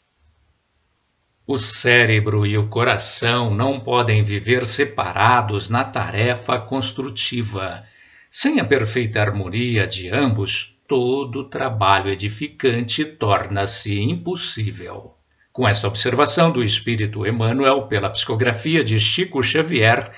O 1.47 1.59
cérebro 1.59 2.45
e 2.47 2.59
o 2.59 2.69
coração 2.69 3.55
não 3.55 3.79
podem 3.81 4.23
viver 4.23 4.67
separados 4.67 5.69
na 5.69 5.85
tarefa 5.85 6.59
construtiva. 6.59 7.85
Sem 8.31 8.61
a 8.61 8.65
perfeita 8.65 9.21
harmonia 9.21 9.87
de 9.87 10.09
ambos, 10.11 10.79
todo 10.87 11.49
trabalho 11.49 12.11
edificante 12.11 13.05
torna-se 13.05 13.99
impossível. 13.99 15.15
Com 15.53 15.67
esta 15.67 15.89
observação 15.89 16.53
do 16.53 16.63
espírito 16.63 17.27
Emmanuel 17.27 17.89
pela 17.89 18.11
psicografia 18.11 18.85
de 18.85 19.01
Chico 19.01 19.43
Xavier, 19.43 20.13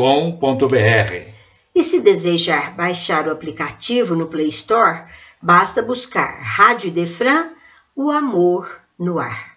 E 1.75 1.83
se 1.83 2.01
desejar 2.01 2.77
baixar 2.77 3.27
o 3.29 3.33
aplicativo 3.33 4.15
no 4.15 4.27
Play 4.27 4.49
Store, 4.49 5.05
basta 5.41 5.81
buscar 5.81 6.41
Rádio 6.43 6.89
Idefran, 6.89 7.51
o 7.97 8.11
amor 8.11 8.81
no 8.99 9.19
ar. 9.19 9.57